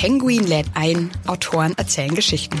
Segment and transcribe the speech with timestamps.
[0.00, 2.58] Penguin lädt ein, Autoren erzählen Geschichten.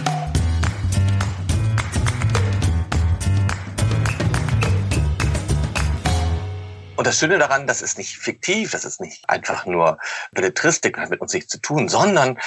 [6.96, 9.96] Und das Schöne daran, das ist nicht fiktiv, das ist nicht einfach nur
[10.32, 12.38] Belletristik, hat mit uns nichts zu tun, sondern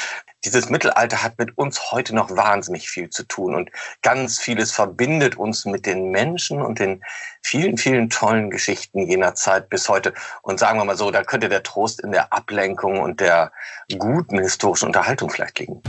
[0.45, 3.71] dieses Mittelalter hat mit uns heute noch wahnsinnig viel zu tun und
[4.02, 7.02] ganz vieles verbindet uns mit den Menschen und den
[7.41, 10.13] vielen, vielen tollen Geschichten jener Zeit bis heute.
[10.41, 13.52] Und sagen wir mal so, da könnte der Trost in der Ablenkung und der
[13.97, 15.81] guten historischen Unterhaltung vielleicht liegen.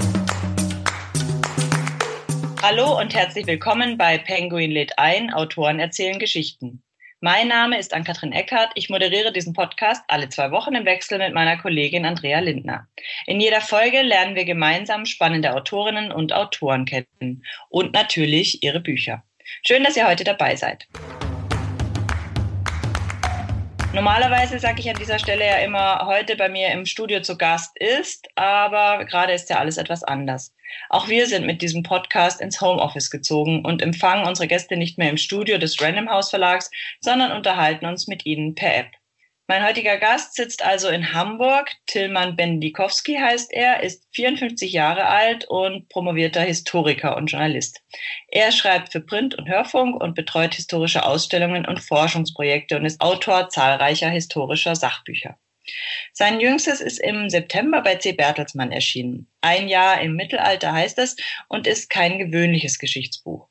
[2.62, 6.83] Hallo und herzlich willkommen bei Penguin lädt ein, Autoren erzählen Geschichten.
[7.24, 8.72] Mein Name ist Ann-Kathrin Eckhardt.
[8.74, 12.86] Ich moderiere diesen Podcast alle zwei Wochen im Wechsel mit meiner Kollegin Andrea Lindner.
[13.24, 19.24] In jeder Folge lernen wir gemeinsam spannende Autorinnen und Autoren kennen und natürlich ihre Bücher.
[19.66, 20.86] Schön, dass ihr heute dabei seid.
[23.94, 27.78] Normalerweise sage ich an dieser Stelle ja immer, heute bei mir im Studio zu Gast
[27.78, 30.52] ist, aber gerade ist ja alles etwas anders.
[30.88, 35.10] Auch wir sind mit diesem Podcast ins Homeoffice gezogen und empfangen unsere Gäste nicht mehr
[35.10, 38.88] im Studio des Random House Verlags, sondern unterhalten uns mit ihnen per App.
[39.46, 41.70] Mein heutiger Gast sitzt also in Hamburg.
[41.84, 47.82] Tillmann Bendikowski heißt er, ist 54 Jahre alt und promovierter Historiker und Journalist.
[48.28, 53.50] Er schreibt für Print und Hörfunk und betreut historische Ausstellungen und Forschungsprojekte und ist Autor
[53.50, 55.36] zahlreicher historischer Sachbücher.
[56.14, 58.12] Sein jüngstes ist im September bei C.
[58.12, 59.30] Bertelsmann erschienen.
[59.42, 61.16] Ein Jahr im Mittelalter heißt es
[61.48, 63.48] und ist kein gewöhnliches Geschichtsbuch.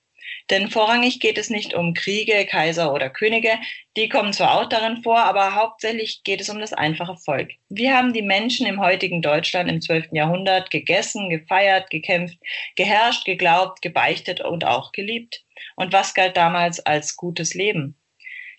[0.49, 3.57] Denn vorrangig geht es nicht um Kriege, Kaiser oder Könige,
[3.95, 7.51] die kommen zwar auch darin vor, aber hauptsächlich geht es um das einfache Volk.
[7.69, 10.07] Wie haben die Menschen im heutigen Deutschland im 12.
[10.11, 12.37] Jahrhundert gegessen, gefeiert, gekämpft,
[12.75, 15.43] geherrscht, geglaubt, gebeichtet und auch geliebt?
[15.75, 17.97] Und was galt damals als gutes Leben?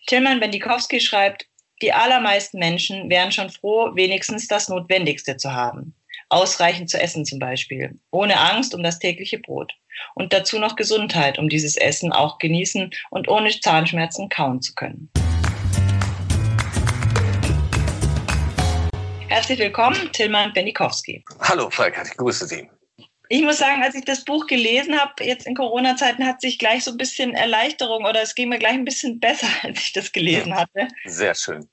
[0.06, 1.47] Tilman Bendikowski schreibt,
[1.83, 5.94] die allermeisten Menschen wären schon froh, wenigstens das Notwendigste zu haben.
[6.34, 9.72] Ausreichend zu essen zum Beispiel, ohne Angst um das tägliche Brot.
[10.17, 15.12] Und dazu noch Gesundheit, um dieses Essen auch genießen und ohne Zahnschmerzen kauen zu können.
[19.28, 21.25] Herzlich willkommen, Tilman Benikowski.
[21.39, 22.69] Hallo, Volker, ich grüße Sie.
[23.28, 26.83] Ich muss sagen, als ich das Buch gelesen habe, jetzt in Corona-Zeiten, hat sich gleich
[26.83, 30.11] so ein bisschen Erleichterung oder es ging mir gleich ein bisschen besser, als ich das
[30.11, 30.89] gelesen hatte.
[31.05, 31.69] Sehr schön.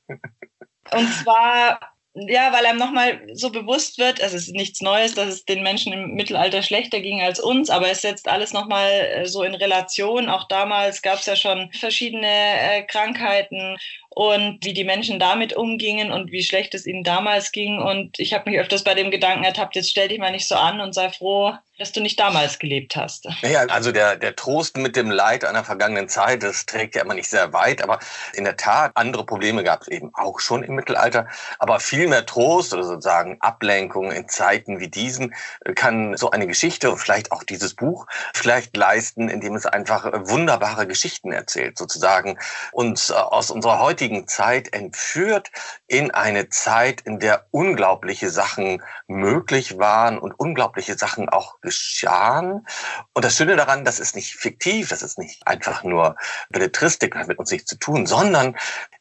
[0.91, 1.79] Und zwar
[2.13, 5.63] ja, weil einem nochmal so bewusst wird, also es ist nichts Neues, dass es den
[5.63, 9.55] Menschen im Mittelalter schlechter ging als uns, aber es setzt alles nochmal äh, so in
[9.55, 10.27] Relation.
[10.29, 13.77] Auch damals gab es ja schon verschiedene äh, Krankheiten
[14.13, 17.79] und wie die Menschen damit umgingen und wie schlecht es ihnen damals ging.
[17.79, 20.55] Und ich habe mich öfters bei dem Gedanken ertappt, jetzt stell dich mal nicht so
[20.55, 23.27] an und sei froh, dass du nicht damals gelebt hast.
[23.41, 27.15] Naja, also der, der Trost mit dem Leid einer vergangenen Zeit, das trägt ja immer
[27.15, 27.99] nicht sehr weit, aber
[28.33, 31.27] in der Tat, andere Probleme gab es eben auch schon im Mittelalter,
[31.57, 35.33] aber viel mehr Trost oder sozusagen Ablenkung in Zeiten wie diesen
[35.73, 41.31] kann so eine Geschichte vielleicht auch dieses Buch vielleicht leisten, indem es einfach wunderbare Geschichten
[41.31, 42.37] erzählt, sozusagen
[42.73, 45.51] uns aus unserer heutigen Zeit entführt
[45.87, 52.65] in eine Zeit, in der unglaubliche Sachen möglich waren und unglaubliche Sachen auch geschahen.
[53.13, 56.15] Und das Schöne daran, das ist nicht fiktiv, das ist nicht einfach nur
[56.49, 58.57] Belletristik, hat mit uns nichts zu tun, sondern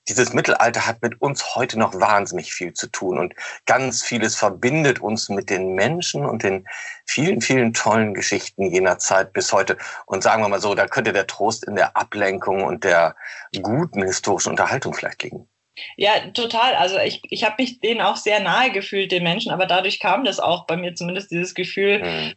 [0.08, 3.34] dieses Mittelalter hat mit uns heute noch wahnsinnig viel zu tun und
[3.66, 6.66] ganz vieles verbindet uns mit den Menschen und den
[7.10, 9.76] vielen, vielen tollen Geschichten jener Zeit bis heute.
[10.06, 13.16] Und sagen wir mal so, da könnte der Trost in der Ablenkung und der
[13.62, 15.48] guten historischen Unterhaltung vielleicht liegen.
[15.96, 16.74] Ja, total.
[16.74, 20.24] Also ich, ich habe mich denen auch sehr nahe gefühlt, den Menschen, aber dadurch kam
[20.24, 22.32] das auch bei mir zumindest dieses Gefühl, mhm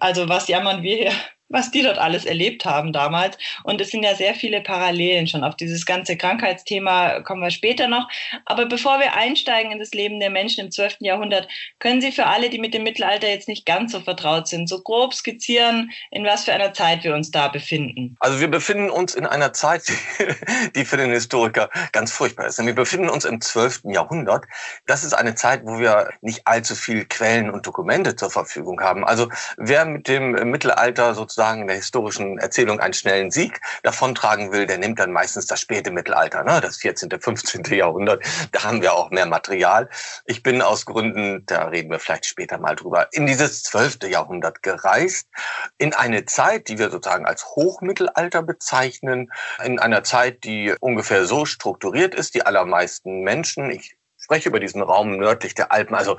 [0.00, 1.12] also was jammern wir hier
[1.52, 3.36] was die dort alles erlebt haben damals.
[3.62, 5.44] Und es sind ja sehr viele Parallelen schon.
[5.44, 8.08] Auf dieses ganze Krankheitsthema kommen wir später noch.
[8.46, 10.96] Aber bevor wir einsteigen in das Leben der Menschen im 12.
[11.00, 11.46] Jahrhundert,
[11.78, 14.80] können Sie für alle, die mit dem Mittelalter jetzt nicht ganz so vertraut sind, so
[14.80, 18.16] grob skizzieren, in was für einer Zeit wir uns da befinden?
[18.20, 19.82] Also wir befinden uns in einer Zeit,
[20.74, 22.64] die für den Historiker ganz furchtbar ist.
[22.64, 23.82] Wir befinden uns im 12.
[23.84, 24.46] Jahrhundert.
[24.86, 29.04] Das ist eine Zeit, wo wir nicht allzu viel Quellen und Dokumente zur Verfügung haben.
[29.04, 29.28] Also
[29.58, 34.66] wer mit dem Mittelalter sozusagen sozusagen in der historischen Erzählung einen schnellen Sieg davontragen will,
[34.66, 36.60] der nimmt dann meistens das späte Mittelalter, ne?
[36.60, 37.64] das 14., 15.
[37.76, 38.22] Jahrhundert.
[38.52, 39.88] Da haben wir auch mehr Material.
[40.24, 44.04] Ich bin aus Gründen, da reden wir vielleicht später mal drüber, in dieses 12.
[44.04, 45.26] Jahrhundert gereist,
[45.78, 49.32] in eine Zeit, die wir sozusagen als Hochmittelalter bezeichnen,
[49.64, 53.96] in einer Zeit, die ungefähr so strukturiert ist, die allermeisten Menschen, ich
[54.32, 55.94] spreche über diesen Raum nördlich der Alpen.
[55.94, 56.16] Also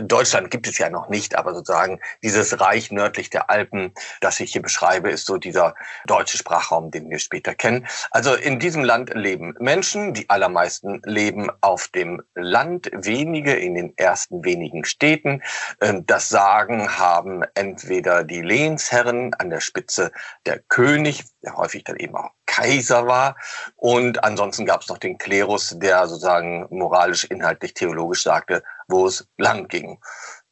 [0.00, 3.92] Deutschland gibt es ja noch nicht, aber sozusagen dieses Reich nördlich der Alpen,
[4.22, 5.74] das ich hier beschreibe, ist so dieser
[6.06, 7.86] deutsche Sprachraum, den wir später kennen.
[8.12, 13.92] Also in diesem Land leben Menschen, die allermeisten leben auf dem Land, wenige in den
[13.98, 15.42] ersten wenigen Städten.
[15.82, 20.12] Ähm, das Sagen haben entweder die Lehnsherren an der Spitze
[20.46, 23.36] der König, der häufig dann eben auch Kaiser war.
[23.76, 29.28] Und ansonsten gab es noch den Klerus, der sozusagen moralisch, inhaltlich, theologisch sagte, wo es
[29.36, 30.00] lang ging.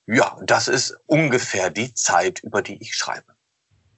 [0.07, 3.36] Ja, das ist ungefähr die Zeit, über die ich schreibe.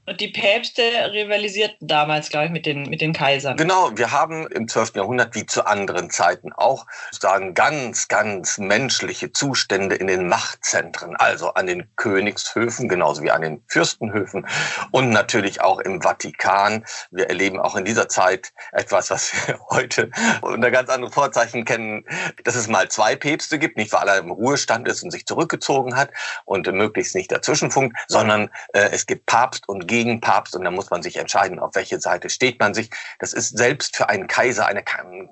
[0.09, 0.83] Und die Päpste
[1.13, 3.59] rivalisierten damals, glaube ich, mit den, mit den Kaisern.
[3.59, 4.97] Genau, wir haben im 12.
[4.97, 11.53] Jahrhundert wie zu anderen Zeiten auch sagen ganz, ganz menschliche Zustände in den Machtzentren, also
[11.53, 14.47] an den Königshöfen, genauso wie an den Fürstenhöfen
[14.93, 16.87] und natürlich auch im Vatikan.
[17.11, 20.11] Wir erleben auch in dieser Zeit etwas, was wir heute
[20.41, 22.07] unter ganz anderen Vorzeichen kennen,
[22.45, 25.97] dass es mal zwei Päpste gibt, nicht weil er im Ruhestand ist und sich zurückgezogen
[25.97, 26.09] hat
[26.47, 30.71] und möglichst nicht dazwischenfunkt, sondern äh, es gibt Papst und Gegner gegen Papst und da
[30.71, 32.91] muss man sich entscheiden, auf welche Seite steht man sich.
[33.19, 34.85] Das ist selbst für einen Kaiser eine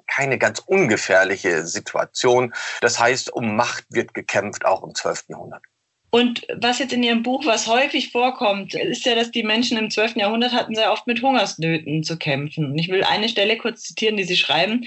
[0.06, 2.52] keine ganz ungefährliche Situation.
[2.80, 5.26] Das heißt, um Macht wird gekämpft, auch im 12.
[5.28, 5.62] Jahrhundert.
[6.10, 9.90] Und was jetzt in Ihrem Buch, was häufig vorkommt, ist ja, dass die Menschen im
[9.90, 10.16] 12.
[10.16, 12.72] Jahrhundert hatten sehr oft mit Hungersnöten zu kämpfen.
[12.72, 14.86] Und ich will eine Stelle kurz zitieren, die Sie schreiben.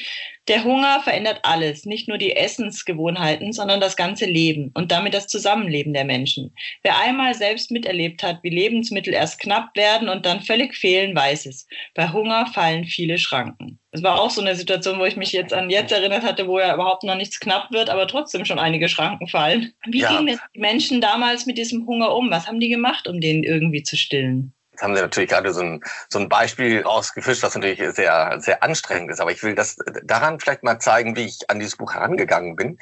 [0.49, 5.27] Der Hunger verändert alles, nicht nur die Essensgewohnheiten, sondern das ganze Leben und damit das
[5.27, 6.55] Zusammenleben der Menschen.
[6.81, 11.45] Wer einmal selbst miterlebt hat, wie Lebensmittel erst knapp werden und dann völlig fehlen, weiß
[11.45, 11.67] es.
[11.93, 13.79] Bei Hunger fallen viele Schranken.
[13.91, 16.59] Es war auch so eine Situation, wo ich mich jetzt an jetzt erinnert hatte, wo
[16.59, 19.73] ja überhaupt noch nichts knapp wird, aber trotzdem schon einige Schranken fallen.
[19.85, 20.09] Wie ja.
[20.09, 22.31] gingen die Menschen damals mit diesem Hunger um?
[22.31, 24.55] Was haben die gemacht, um den irgendwie zu stillen?
[24.79, 28.63] Jetzt haben Sie natürlich gerade so ein, so ein Beispiel rausgefischt, was natürlich sehr, sehr
[28.63, 29.19] anstrengend ist.
[29.19, 32.79] Aber ich will das daran vielleicht mal zeigen, wie ich an dieses Buch herangegangen bin.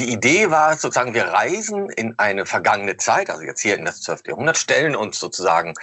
[0.00, 4.00] Die Idee war sozusagen, wir reisen in eine vergangene Zeit, also jetzt hier in das
[4.00, 4.22] 12.
[4.26, 5.74] Jahrhundert, stellen uns sozusagen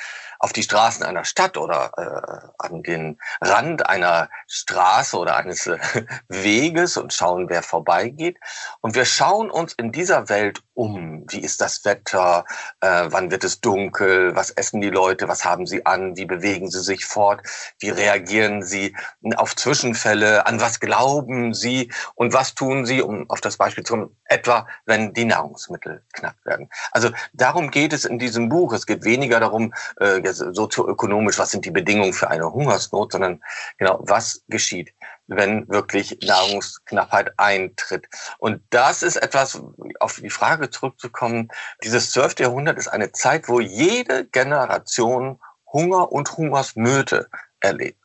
[0.44, 5.78] auf die Straßen einer Stadt oder äh, an den Rand einer Straße oder eines äh,
[6.28, 8.38] Weges und schauen, wer vorbeigeht.
[8.82, 11.26] Und wir schauen uns in dieser Welt um.
[11.30, 12.44] Wie ist das Wetter?
[12.82, 14.36] Äh, wann wird es dunkel?
[14.36, 15.30] Was essen die Leute?
[15.30, 16.18] Was haben sie an?
[16.18, 17.40] Wie bewegen sie sich fort?
[17.80, 18.98] Wie reagieren sie
[19.38, 20.46] auf Zwischenfälle?
[20.46, 21.90] An was glauben sie?
[22.16, 26.36] Und was tun sie, um auf das Beispiel zu kommen, etwa wenn die Nahrungsmittel knapp
[26.44, 26.70] werden?
[26.92, 28.74] Also darum geht es in diesem Buch.
[28.74, 33.42] Es geht weniger darum, äh, sozioökonomisch, was sind die Bedingungen für eine Hungersnot, sondern
[33.78, 34.94] genau, was geschieht,
[35.28, 38.08] wenn wirklich Nahrungsknappheit eintritt.
[38.38, 39.62] Und das ist etwas,
[40.00, 41.50] auf die Frage zurückzukommen,
[41.84, 42.40] dieses 12.
[42.40, 45.40] Jahrhundert ist eine Zeit, wo jede Generation
[45.72, 47.98] Hunger und Hungersnöte erlebt.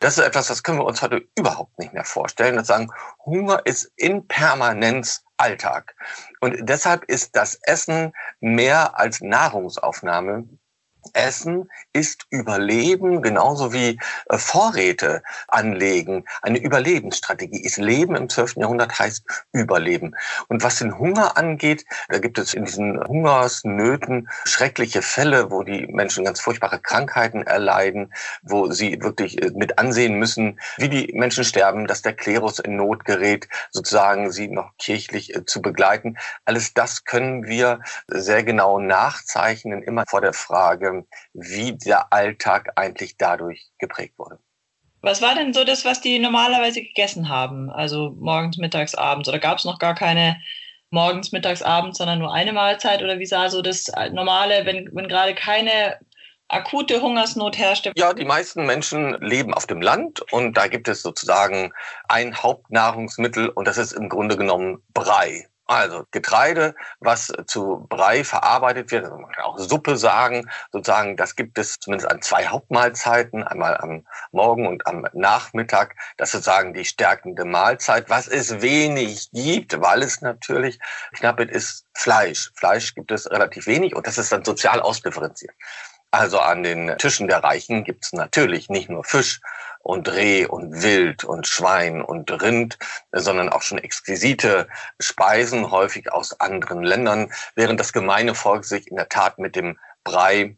[0.00, 2.56] Das ist etwas, das können wir uns heute überhaupt nicht mehr vorstellen.
[2.56, 2.92] Das sagen,
[3.24, 5.94] Hunger ist in Permanenz Alltag.
[6.40, 10.48] Und deshalb ist das Essen mehr als Nahrungsaufnahme
[11.14, 16.24] Essen ist Überleben, genauso wie äh, Vorräte anlegen.
[16.42, 18.56] Eine Überlebensstrategie ist Leben im 12.
[18.56, 20.14] Jahrhundert heißt Überleben.
[20.48, 25.86] Und was den Hunger angeht, da gibt es in diesen Hungersnöten schreckliche Fälle, wo die
[25.86, 28.12] Menschen ganz furchtbare Krankheiten erleiden,
[28.42, 32.76] wo sie wirklich äh, mit ansehen müssen, wie die Menschen sterben, dass der Klerus in
[32.76, 36.18] Not gerät, sozusagen sie noch kirchlich äh, zu begleiten.
[36.44, 43.16] Alles das können wir sehr genau nachzeichnen, immer vor der Frage, wie der Alltag eigentlich
[43.16, 44.38] dadurch geprägt wurde.
[45.02, 47.70] Was war denn so das, was die normalerweise gegessen haben?
[47.70, 49.28] Also morgens, mittags, abends?
[49.28, 50.40] Oder gab es noch gar keine
[50.88, 53.02] morgens, mittags, abends, sondern nur eine Mahlzeit?
[53.02, 55.98] Oder wie sah so das normale, wenn, wenn gerade keine
[56.48, 57.92] akute Hungersnot herrschte?
[57.96, 61.72] Ja, die meisten Menschen leben auf dem Land und da gibt es sozusagen
[62.08, 65.48] ein Hauptnahrungsmittel und das ist im Grunde genommen Brei.
[65.66, 71.36] Also Getreide, was zu Brei verarbeitet wird, also man kann auch Suppe sagen, sozusagen, das
[71.36, 76.74] gibt es zumindest an zwei Hauptmahlzeiten, einmal am Morgen und am Nachmittag, das ist sozusagen
[76.74, 78.10] die stärkende Mahlzeit.
[78.10, 80.78] Was es wenig gibt, weil es natürlich
[81.14, 82.50] knapp ist, Fleisch.
[82.54, 85.54] Fleisch gibt es relativ wenig und das ist dann sozial ausdifferenziert.
[86.10, 89.40] Also an den Tischen der Reichen gibt es natürlich nicht nur Fisch
[89.84, 92.78] und Reh und Wild und Schwein und Rind,
[93.12, 94.66] sondern auch schon exquisite
[94.98, 99.78] Speisen, häufig aus anderen Ländern, während das gemeine Volk sich in der Tat mit dem
[100.02, 100.56] Brei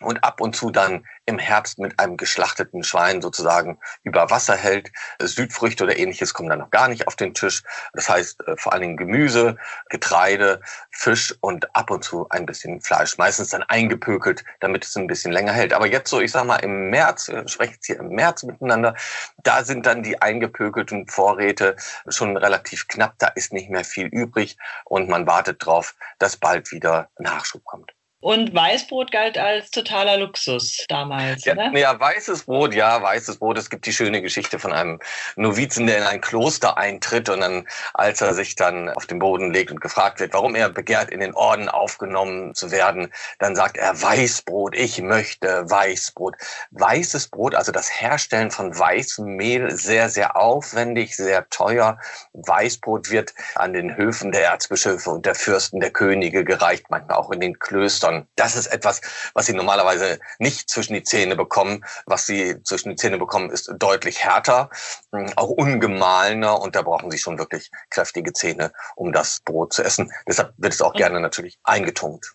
[0.00, 4.90] und ab und zu dann im Herbst mit einem geschlachteten Schwein sozusagen über Wasser hält.
[5.20, 7.62] Südfrüchte oder ähnliches kommen dann noch gar nicht auf den Tisch.
[7.92, 9.56] Das heißt äh, vor allen Dingen Gemüse,
[9.90, 10.60] Getreide,
[10.90, 13.16] Fisch und ab und zu ein bisschen Fleisch.
[13.18, 15.72] Meistens dann eingepökelt, damit es ein bisschen länger hält.
[15.72, 18.94] Aber jetzt so, ich sag mal, im März, wir sprechen jetzt hier im März miteinander,
[19.42, 21.76] da sind dann die eingepökelten Vorräte
[22.08, 23.14] schon relativ knapp.
[23.18, 27.94] Da ist nicht mehr viel übrig und man wartet drauf, dass bald wieder Nachschub kommt.
[28.24, 31.70] Und Weißbrot galt als totaler Luxus damals, ja, oder?
[31.76, 33.58] Ja, weißes Brot, ja, weißes Brot.
[33.58, 34.98] Es gibt die schöne Geschichte von einem
[35.36, 39.52] Novizen, der in ein Kloster eintritt und dann, als er sich dann auf den Boden
[39.52, 43.76] legt und gefragt wird, warum er begehrt, in den Orden aufgenommen zu werden, dann sagt
[43.76, 46.36] er Weißbrot, ich möchte Weißbrot.
[46.70, 51.98] Weißes Brot, also das Herstellen von weißem Mehl, sehr, sehr aufwendig, sehr teuer.
[52.32, 57.30] Weißbrot wird an den Höfen der Erzbischöfe und der Fürsten, der Könige gereicht, manchmal auch
[57.30, 59.00] in den Klöstern sondern das ist etwas,
[59.34, 61.84] was sie normalerweise nicht zwischen die Zähne bekommen.
[62.06, 64.70] Was sie zwischen die Zähne bekommen, ist deutlich härter,
[65.12, 69.82] hm, auch ungemahlener und da brauchen sie schon wirklich kräftige Zähne, um das Brot zu
[69.82, 70.12] essen.
[70.26, 72.34] Deshalb wird es auch gerne natürlich eingetunkt.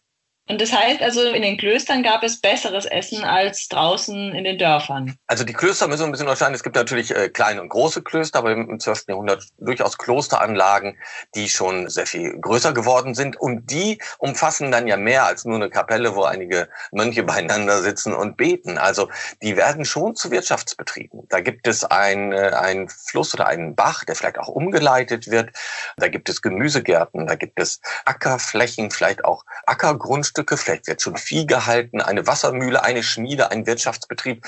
[0.51, 4.57] Und das heißt also, in den Klöstern gab es besseres Essen als draußen in den
[4.57, 5.15] Dörfern.
[5.27, 6.55] Also die Klöster müssen ein bisschen unterscheiden.
[6.55, 9.03] Es gibt natürlich äh, kleine und große Klöster, aber im 12.
[9.09, 10.97] Jahrhundert durchaus Klosteranlagen,
[11.35, 13.39] die schon sehr viel größer geworden sind.
[13.39, 18.15] Und die umfassen dann ja mehr als nur eine Kapelle, wo einige Mönche beieinander sitzen
[18.15, 18.79] und beten.
[18.79, 19.07] Also
[19.43, 21.27] die werden schon zu Wirtschaftsbetrieben.
[21.29, 25.51] Da gibt es ein, äh, ein Fluss oder einen Bach, der vielleicht auch umgeleitet wird.
[25.97, 31.17] Da gibt es Gemüsegärten, da gibt es Ackerflächen, vielleicht auch Ackergrundstücke Grundstücke, vielleicht wird schon
[31.17, 34.45] Vieh gehalten, eine Wassermühle, eine Schmiede, ein Wirtschaftsbetrieb.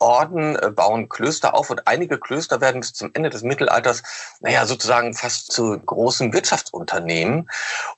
[0.00, 4.02] Orden äh, bauen Klöster auf und einige Klöster werden bis zum Ende des Mittelalters,
[4.40, 7.48] naja, sozusagen fast zu großen Wirtschaftsunternehmen.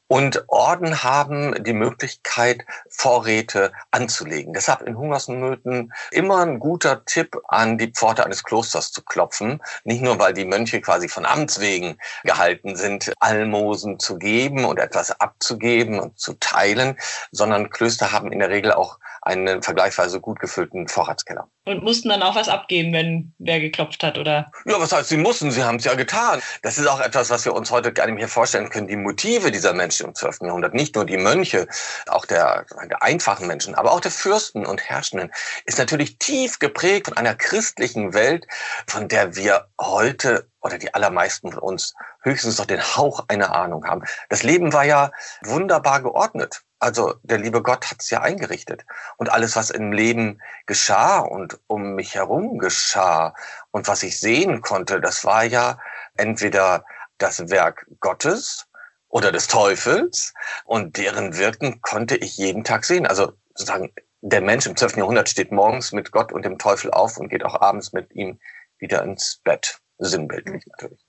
[0.09, 4.53] Und Orden haben die Möglichkeit, Vorräte anzulegen.
[4.53, 9.63] Deshalb in Hungersnöten immer ein guter Tipp, an die Pforte eines Klosters zu klopfen.
[9.85, 14.79] Nicht nur, weil die Mönche quasi von Amts wegen gehalten sind, Almosen zu geben und
[14.79, 16.99] etwas abzugeben und zu teilen,
[17.31, 21.49] sondern Klöster haben in der Regel auch einen vergleichsweise gut gefüllten Vorratskeller.
[21.65, 24.51] Und mussten dann auch was abgeben, wenn wer geklopft hat, oder?
[24.65, 25.53] Ja, was heißt, sie mussten?
[25.53, 26.43] Sie haben es ja getan.
[26.63, 28.89] Das ist auch etwas, was wir uns heute gar nicht mehr vorstellen können.
[28.89, 30.41] Die Motive dieser Menschen im 12.
[30.43, 31.69] Jahrhundert, nicht nur die Mönche,
[32.09, 35.31] auch der, der einfachen Menschen, aber auch der Fürsten und Herrschenden,
[35.65, 38.45] ist natürlich tief geprägt von einer christlichen Welt,
[38.89, 43.87] von der wir heute oder die allermeisten von uns höchstens noch den Hauch einer Ahnung
[43.87, 44.03] haben.
[44.29, 45.11] Das Leben war ja
[45.43, 46.63] wunderbar geordnet.
[46.83, 48.85] Also der liebe Gott hat es ja eingerichtet.
[49.17, 53.35] Und alles, was im Leben geschah und um mich herum geschah
[53.71, 55.79] und was ich sehen konnte, das war ja
[56.17, 56.85] entweder
[57.19, 58.67] das Werk Gottes
[59.07, 60.35] oder des Teufels
[60.65, 63.07] und deren Wirken konnte ich jeden Tag sehen.
[63.07, 64.97] Also sozusagen der Mensch im 12.
[64.97, 68.41] Jahrhundert steht morgens mit Gott und dem Teufel auf und geht auch abends mit ihm
[68.79, 69.79] wieder ins Bett.
[69.99, 71.01] Sinnbildlich natürlich.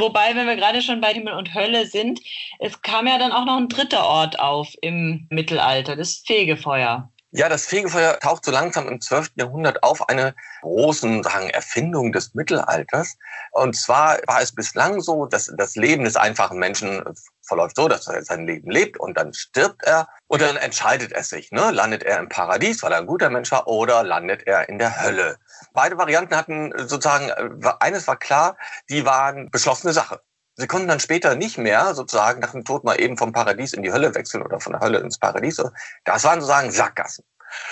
[0.00, 2.20] Wobei, wenn wir gerade schon bei Himmel und Hölle sind,
[2.58, 7.10] es kam ja dann auch noch ein dritter Ort auf im Mittelalter, das Fegefeuer.
[7.32, 9.32] Ja, das Fegefeuer taucht so langsam im 12.
[9.34, 13.18] Jahrhundert auf, eine großen sagen, Erfindung des Mittelalters.
[13.50, 17.02] Und zwar war es bislang so, dass das Leben des einfachen Menschen
[17.42, 21.24] verläuft so, dass er sein Leben lebt und dann stirbt er und dann entscheidet er
[21.24, 21.72] sich, ne?
[21.72, 25.02] landet er im Paradies, weil er ein guter Mensch war, oder landet er in der
[25.02, 25.36] Hölle.
[25.72, 28.56] Beide Varianten hatten sozusagen, äh, eines war klar,
[28.88, 30.20] die waren beschlossene Sache.
[30.54, 33.82] Sie konnten dann später nicht mehr sozusagen nach dem Tod mal eben vom Paradies in
[33.82, 35.62] die Hölle wechseln oder von der Hölle ins Paradies.
[36.04, 37.24] Das waren sozusagen Sackgassen.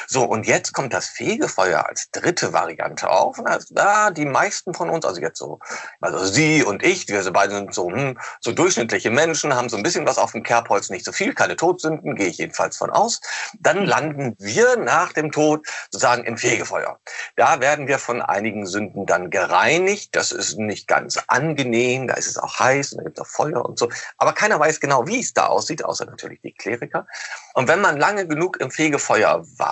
[0.07, 3.39] So, und jetzt kommt das Fegefeuer als dritte Variante auf.
[3.39, 5.59] Und das, da die meisten von uns, also jetzt so,
[6.01, 9.83] also Sie und ich, wir beide sind so, hm, so durchschnittliche Menschen, haben so ein
[9.83, 13.21] bisschen was auf dem Kerbholz, nicht so viel, keine Todsünden, gehe ich jedenfalls von aus.
[13.59, 16.99] Dann landen wir nach dem Tod sozusagen im Fegefeuer.
[17.37, 20.11] Da werden wir von einigen Sünden dann gereinigt.
[20.13, 23.29] Das ist nicht ganz angenehm, da ist es auch heiß und da gibt es auch
[23.29, 23.91] Feuer und so.
[24.19, 27.07] Aber keiner weiß genau, wie es da aussieht, außer natürlich die Kleriker.
[27.55, 29.64] Und wenn man lange genug im Fegefeuer war,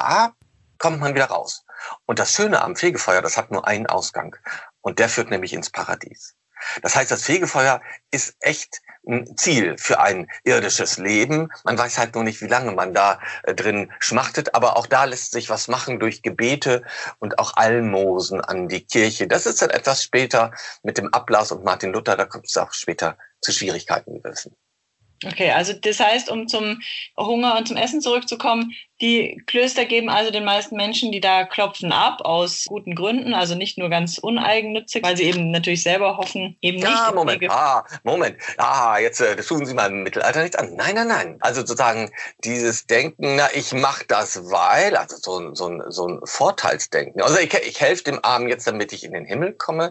[0.78, 1.64] kommt man wieder raus.
[2.06, 4.36] Und das Schöne am Fegefeuer, das hat nur einen Ausgang.
[4.80, 6.34] Und der führt nämlich ins Paradies.
[6.82, 7.80] Das heißt, das Fegefeuer
[8.10, 11.48] ist echt ein Ziel für ein irdisches Leben.
[11.64, 15.04] Man weiß halt nur nicht, wie lange man da äh, drin schmachtet, aber auch da
[15.04, 16.84] lässt sich was machen durch Gebete
[17.18, 19.26] und auch Almosen an die Kirche.
[19.26, 22.72] Das ist dann etwas später mit dem Ablass und Martin Luther, da kommt es auch
[22.72, 24.56] später zu Schwierigkeiten gewesen.
[25.24, 26.80] Okay, also das heißt, um zum
[27.16, 31.92] Hunger und zum Essen zurückzukommen, die Klöster geben also den meisten Menschen, die da klopfen,
[31.92, 36.56] ab aus guten Gründen, also nicht nur ganz uneigennützig, weil sie eben natürlich selber hoffen,
[36.60, 36.88] eben nicht.
[36.88, 38.36] Ja, Moment, ah, Moment.
[38.58, 40.76] Ah, jetzt äh, tun Sie mal im Mittelalter nicht an.
[40.76, 41.36] Nein, nein, nein.
[41.40, 42.12] Also sozusagen
[42.44, 47.22] dieses Denken, na, ich mache das, weil, also so ein, so ein, so ein Vorteilsdenken.
[47.22, 49.90] Also ich, ich helfe dem Armen jetzt, damit ich in den Himmel komme,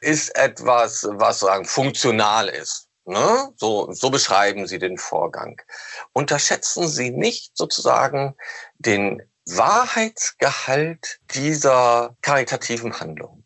[0.00, 2.89] ist etwas, was sozusagen funktional ist.
[3.04, 3.52] Ne?
[3.56, 5.60] So, so beschreiben Sie den Vorgang.
[6.12, 8.36] Unterschätzen Sie nicht sozusagen
[8.78, 13.44] den Wahrheitsgehalt dieser karitativen Handlung.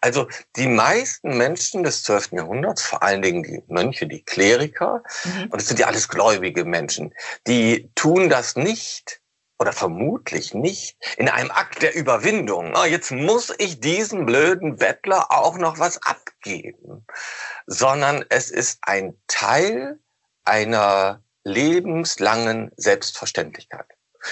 [0.00, 2.32] Also die meisten Menschen des 12.
[2.32, 5.50] Jahrhunderts, vor allen Dingen die Mönche, die Kleriker, mhm.
[5.50, 7.14] und es sind ja alles gläubige Menschen,
[7.46, 9.19] die tun das nicht
[9.60, 12.72] oder vermutlich nicht in einem Akt der Überwindung.
[12.74, 17.06] Oh, jetzt muss ich diesem blöden Bettler auch noch was abgeben,
[17.66, 20.00] sondern es ist ein Teil
[20.44, 23.86] einer lebenslangen Selbstverständlichkeit.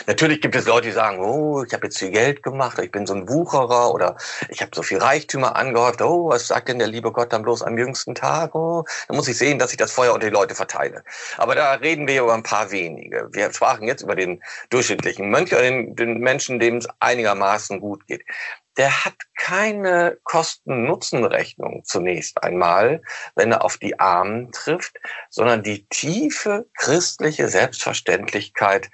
[0.07, 3.07] Natürlich gibt es Leute, die sagen, oh, ich habe jetzt viel Geld gemacht, ich bin
[3.07, 4.17] so ein Wucherer oder
[4.49, 6.03] ich habe so viel Reichtümer angehäuft.
[6.03, 8.55] Oh, was sagt denn der liebe Gott dann bloß am jüngsten Tag?
[8.55, 11.03] Oh, dann muss ich sehen, dass ich das Feuer unter die Leute verteile.
[11.39, 13.29] Aber da reden wir über ein paar wenige.
[13.33, 18.07] Wir sprachen jetzt über den durchschnittlichen Mönch oder den, den Menschen, dem es einigermaßen gut
[18.07, 18.23] geht
[18.79, 23.03] der hat keine Kosten-Nutzen-Rechnung zunächst einmal,
[23.35, 24.97] wenn er auf die Armen trifft,
[25.31, 28.89] sondern die tiefe christliche Selbstverständlichkeit,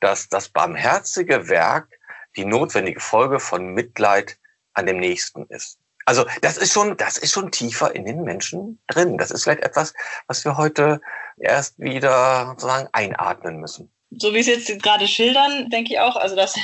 [0.00, 1.88] dass das barmherzige Werk
[2.36, 4.36] die notwendige Folge von Mitleid
[4.74, 5.78] an dem Nächsten ist.
[6.04, 9.16] Also das ist schon, das ist schon tiefer in den Menschen drin.
[9.16, 9.94] Das ist vielleicht etwas,
[10.26, 11.00] was wir heute
[11.38, 13.90] erst wieder sozusagen einatmen müssen.
[14.10, 16.58] So wie Sie jetzt gerade schildern, denke ich auch, also das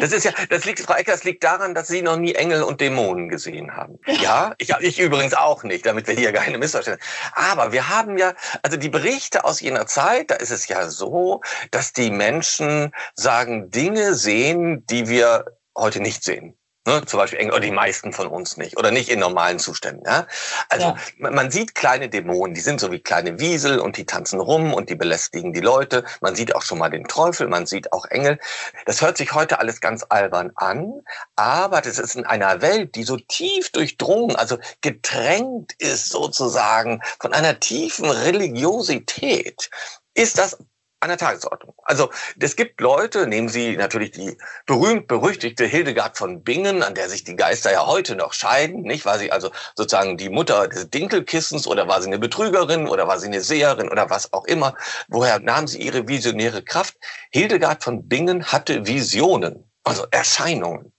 [0.00, 2.62] das ist ja, das liegt, Frau Ecker, das liegt daran, dass Sie noch nie Engel
[2.62, 3.98] und Dämonen gesehen haben.
[4.06, 7.10] Ja, ich, ich übrigens auch nicht, damit wir hier keine Missverständnisse.
[7.32, 11.40] Aber wir haben ja, also die Berichte aus jener Zeit, da ist es ja so,
[11.70, 15.44] dass die Menschen sagen, Dinge sehen, die wir
[15.76, 16.56] heute nicht sehen.
[16.88, 20.04] Ne, zum Beispiel, oder die meisten von uns nicht, oder nicht in normalen Zuständen.
[20.06, 20.26] Ja?
[20.70, 20.86] Also
[21.18, 21.30] ja.
[21.30, 24.88] man sieht kleine Dämonen, die sind so wie kleine Wiesel und die tanzen rum und
[24.88, 26.02] die belästigen die Leute.
[26.22, 28.38] Man sieht auch schon mal den Teufel, man sieht auch Engel.
[28.86, 31.02] Das hört sich heute alles ganz albern an,
[31.36, 37.34] aber das ist in einer Welt, die so tief durchdrungen, also getränkt ist sozusagen von
[37.34, 39.68] einer tiefen Religiosität,
[40.14, 40.56] ist das
[41.00, 41.74] an der Tagesordnung.
[41.84, 47.24] Also es gibt Leute, nehmen Sie natürlich die berühmt-berüchtigte Hildegard von Bingen, an der sich
[47.24, 49.04] die Geister ja heute noch scheiden, nicht?
[49.04, 53.18] War sie also sozusagen die Mutter des Dinkelkissens oder war sie eine Betrügerin oder war
[53.18, 54.74] sie eine Seherin oder was auch immer?
[55.08, 56.96] Woher nahm sie ihre visionäre Kraft?
[57.30, 60.92] Hildegard von Bingen hatte Visionen, also Erscheinungen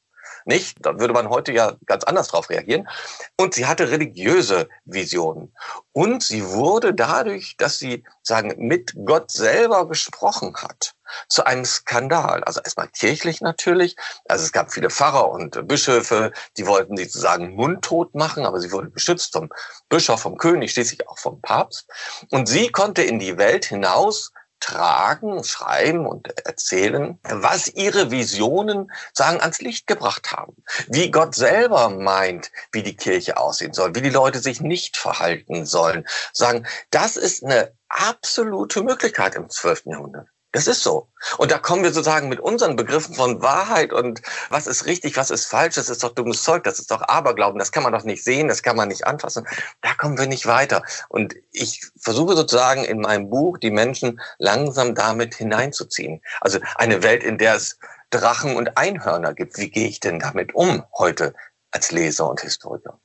[0.50, 0.78] nicht?
[0.82, 2.90] Da würde man heute ja ganz anders drauf reagieren.
[3.38, 5.54] Und sie hatte religiöse Visionen.
[5.94, 10.94] Und sie wurde dadurch, dass sie sagen, mit Gott selber gesprochen hat,
[11.28, 12.44] zu einem Skandal.
[12.44, 13.96] Also erstmal kirchlich natürlich.
[14.28, 18.72] Also es gab viele Pfarrer und Bischöfe, die wollten sie sozusagen mundtot machen, aber sie
[18.72, 19.50] wurde beschützt vom
[19.88, 21.88] Bischof, vom König, schließlich auch vom Papst.
[22.32, 29.42] Und sie konnte in die Welt hinaus tragen, schreiben und erzählen, was ihre Visionen sagen
[29.42, 30.56] ans Licht gebracht haben.
[30.88, 35.66] Wie Gott selber meint, wie die Kirche aussehen soll, wie die Leute sich nicht verhalten
[35.66, 36.06] sollen.
[36.34, 39.86] Sagen, das ist eine absolute Möglichkeit im 12.
[39.86, 40.28] Jahrhundert.
[40.52, 41.08] Das ist so.
[41.38, 45.30] Und da kommen wir sozusagen mit unseren Begriffen von Wahrheit und was ist richtig, was
[45.30, 48.04] ist falsch, das ist doch dummes Zeug, das ist doch Aberglauben, das kann man doch
[48.04, 49.48] nicht sehen, das kann man nicht anfassen.
[49.82, 50.84] Da kommen wir nicht weiter.
[51.08, 56.22] Und ich versuche sozusagen in meinem Buch die Menschen langsam damit hineinzuziehen.
[56.42, 57.78] Also eine Welt, in der es
[58.10, 59.58] Drachen und Einhörner gibt.
[59.58, 61.36] Wie gehe ich denn damit um heute
[61.72, 63.00] als Leser und Historiker?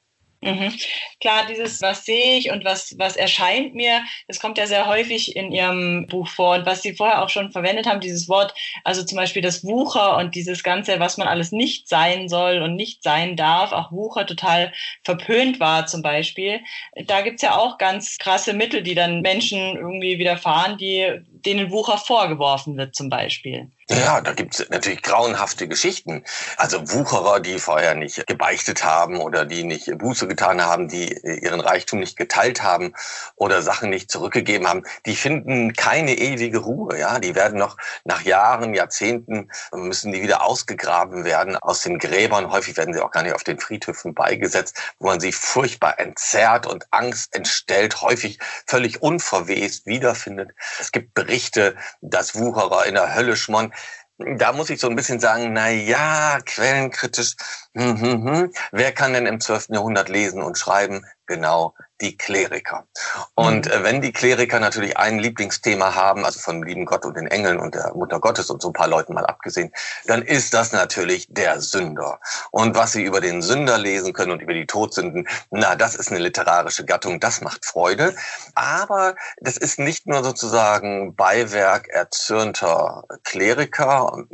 [0.44, 0.74] Mhm.
[1.20, 5.36] Klar, dieses, was sehe ich und was, was erscheint mir, das kommt ja sehr häufig
[5.36, 6.56] in Ihrem Buch vor.
[6.56, 8.54] Und was Sie vorher auch schon verwendet haben, dieses Wort,
[8.84, 12.76] also zum Beispiel das Wucher und dieses Ganze, was man alles nicht sein soll und
[12.76, 16.60] nicht sein darf, auch Wucher total verpönt war zum Beispiel.
[17.06, 21.96] Da gibt's ja auch ganz krasse Mittel, die dann Menschen irgendwie widerfahren, die denen Wucher
[21.98, 23.70] vorgeworfen wird zum Beispiel.
[23.90, 26.24] Ja, da gibt es natürlich grauenhafte Geschichten.
[26.56, 31.60] Also Wucherer, die vorher nicht gebeichtet haben oder die nicht Buße getan haben, die ihren
[31.60, 32.94] Reichtum nicht geteilt haben
[33.36, 36.98] oder Sachen nicht zurückgegeben haben, die finden keine ewige Ruhe.
[36.98, 42.50] Ja, die werden noch nach Jahren, Jahrzehnten müssen die wieder ausgegraben werden aus den Gräbern.
[42.50, 46.66] Häufig werden sie auch gar nicht auf den Friedhöfen beigesetzt, wo man sie furchtbar entzerrt
[46.66, 50.52] und Angst entstellt, häufig völlig unverwest wiederfindet.
[50.80, 53.73] Es gibt Berichte, dass Wucherer in der Hölle schmoren
[54.18, 57.34] da muss ich so ein bisschen sagen, na ja, quellenkritisch,
[57.74, 58.52] hm, hm, hm.
[58.72, 59.68] wer kann denn im 12.
[59.70, 61.04] Jahrhundert lesen und schreiben?
[61.26, 62.86] Genau, die Kleriker.
[63.34, 67.28] Und äh, wenn die Kleriker natürlich ein Lieblingsthema haben, also von lieben Gott und den
[67.28, 69.72] Engeln und der Mutter Gottes und so ein paar Leuten mal abgesehen,
[70.06, 72.20] dann ist das natürlich der Sünder.
[72.50, 76.10] Und was sie über den Sünder lesen können und über die Todsünden, na, das ist
[76.10, 78.14] eine literarische Gattung, das macht Freude.
[78.54, 84.24] Aber das ist nicht nur sozusagen Beiwerk erzürnter Kleriker.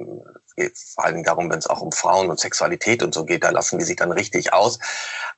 [0.46, 3.44] Es geht vor allem darum, wenn es auch um Frauen und Sexualität und so geht,
[3.44, 4.78] da lassen die sich dann richtig aus.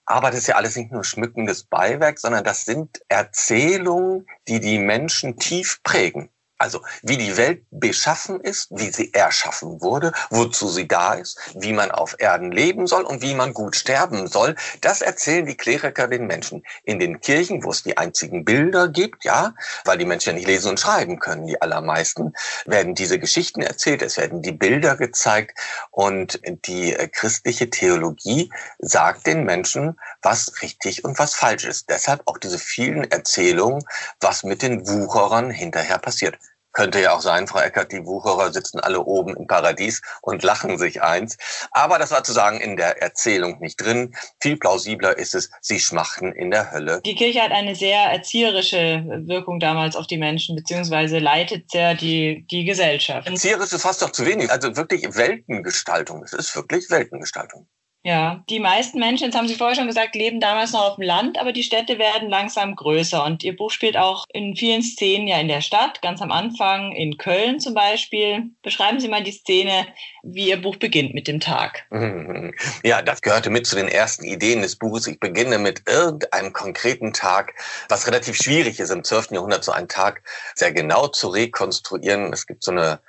[0.04, 4.78] Aber das ist ja alles nicht nur schmückendes Beiwerk, sondern das sind Erzählungen, die die
[4.78, 6.28] Menschen tief prägen.
[6.62, 11.72] Also wie die Welt beschaffen ist, wie sie erschaffen wurde, wozu sie da ist, wie
[11.72, 16.06] man auf Erden leben soll und wie man gut sterben soll, das erzählen die Kleriker
[16.06, 16.62] den Menschen.
[16.84, 20.46] In den Kirchen, wo es die einzigen Bilder gibt, ja, weil die Menschen ja nicht
[20.46, 22.32] lesen und schreiben können, die allermeisten,
[22.64, 25.58] werden diese Geschichten erzählt, es werden die Bilder gezeigt
[25.90, 31.90] und die äh, christliche Theologie sagt den Menschen, was richtig und was falsch ist.
[31.90, 33.84] Deshalb auch diese vielen Erzählungen,
[34.20, 36.38] was mit den Wucherern hinterher passiert.
[36.72, 40.78] Könnte ja auch sein, Frau Eckert, die Wucherer sitzen alle oben im Paradies und lachen
[40.78, 41.36] sich eins.
[41.70, 44.14] Aber das war zu sagen in der Erzählung nicht drin.
[44.40, 47.00] Viel plausibler ist es, sie schmachten in der Hölle.
[47.04, 52.46] Die Kirche hat eine sehr erzieherische Wirkung damals auf die Menschen, beziehungsweise leitet sehr die,
[52.50, 53.28] die Gesellschaft.
[53.28, 54.50] Erzieherisch ist fast doch zu wenig.
[54.50, 56.22] Also wirklich Weltengestaltung.
[56.22, 57.66] Es ist wirklich Weltengestaltung.
[58.04, 61.04] Ja, die meisten Menschen, jetzt haben Sie vorher schon gesagt, leben damals noch auf dem
[61.04, 63.24] Land, aber die Städte werden langsam größer.
[63.24, 66.90] Und Ihr Buch spielt auch in vielen Szenen ja in der Stadt, ganz am Anfang,
[66.90, 68.50] in Köln zum Beispiel.
[68.62, 69.86] Beschreiben Sie mal die Szene,
[70.24, 71.86] wie Ihr Buch beginnt mit dem Tag.
[72.84, 75.06] Ja, das gehörte mit zu den ersten Ideen des Buches.
[75.06, 77.54] Ich beginne mit irgendeinem konkreten Tag,
[77.88, 79.32] was relativ schwierig ist, im 12.
[79.32, 80.22] Jahrhundert so einen Tag
[80.54, 82.32] sehr genau zu rekonstruieren.
[82.32, 83.00] Es gibt so eine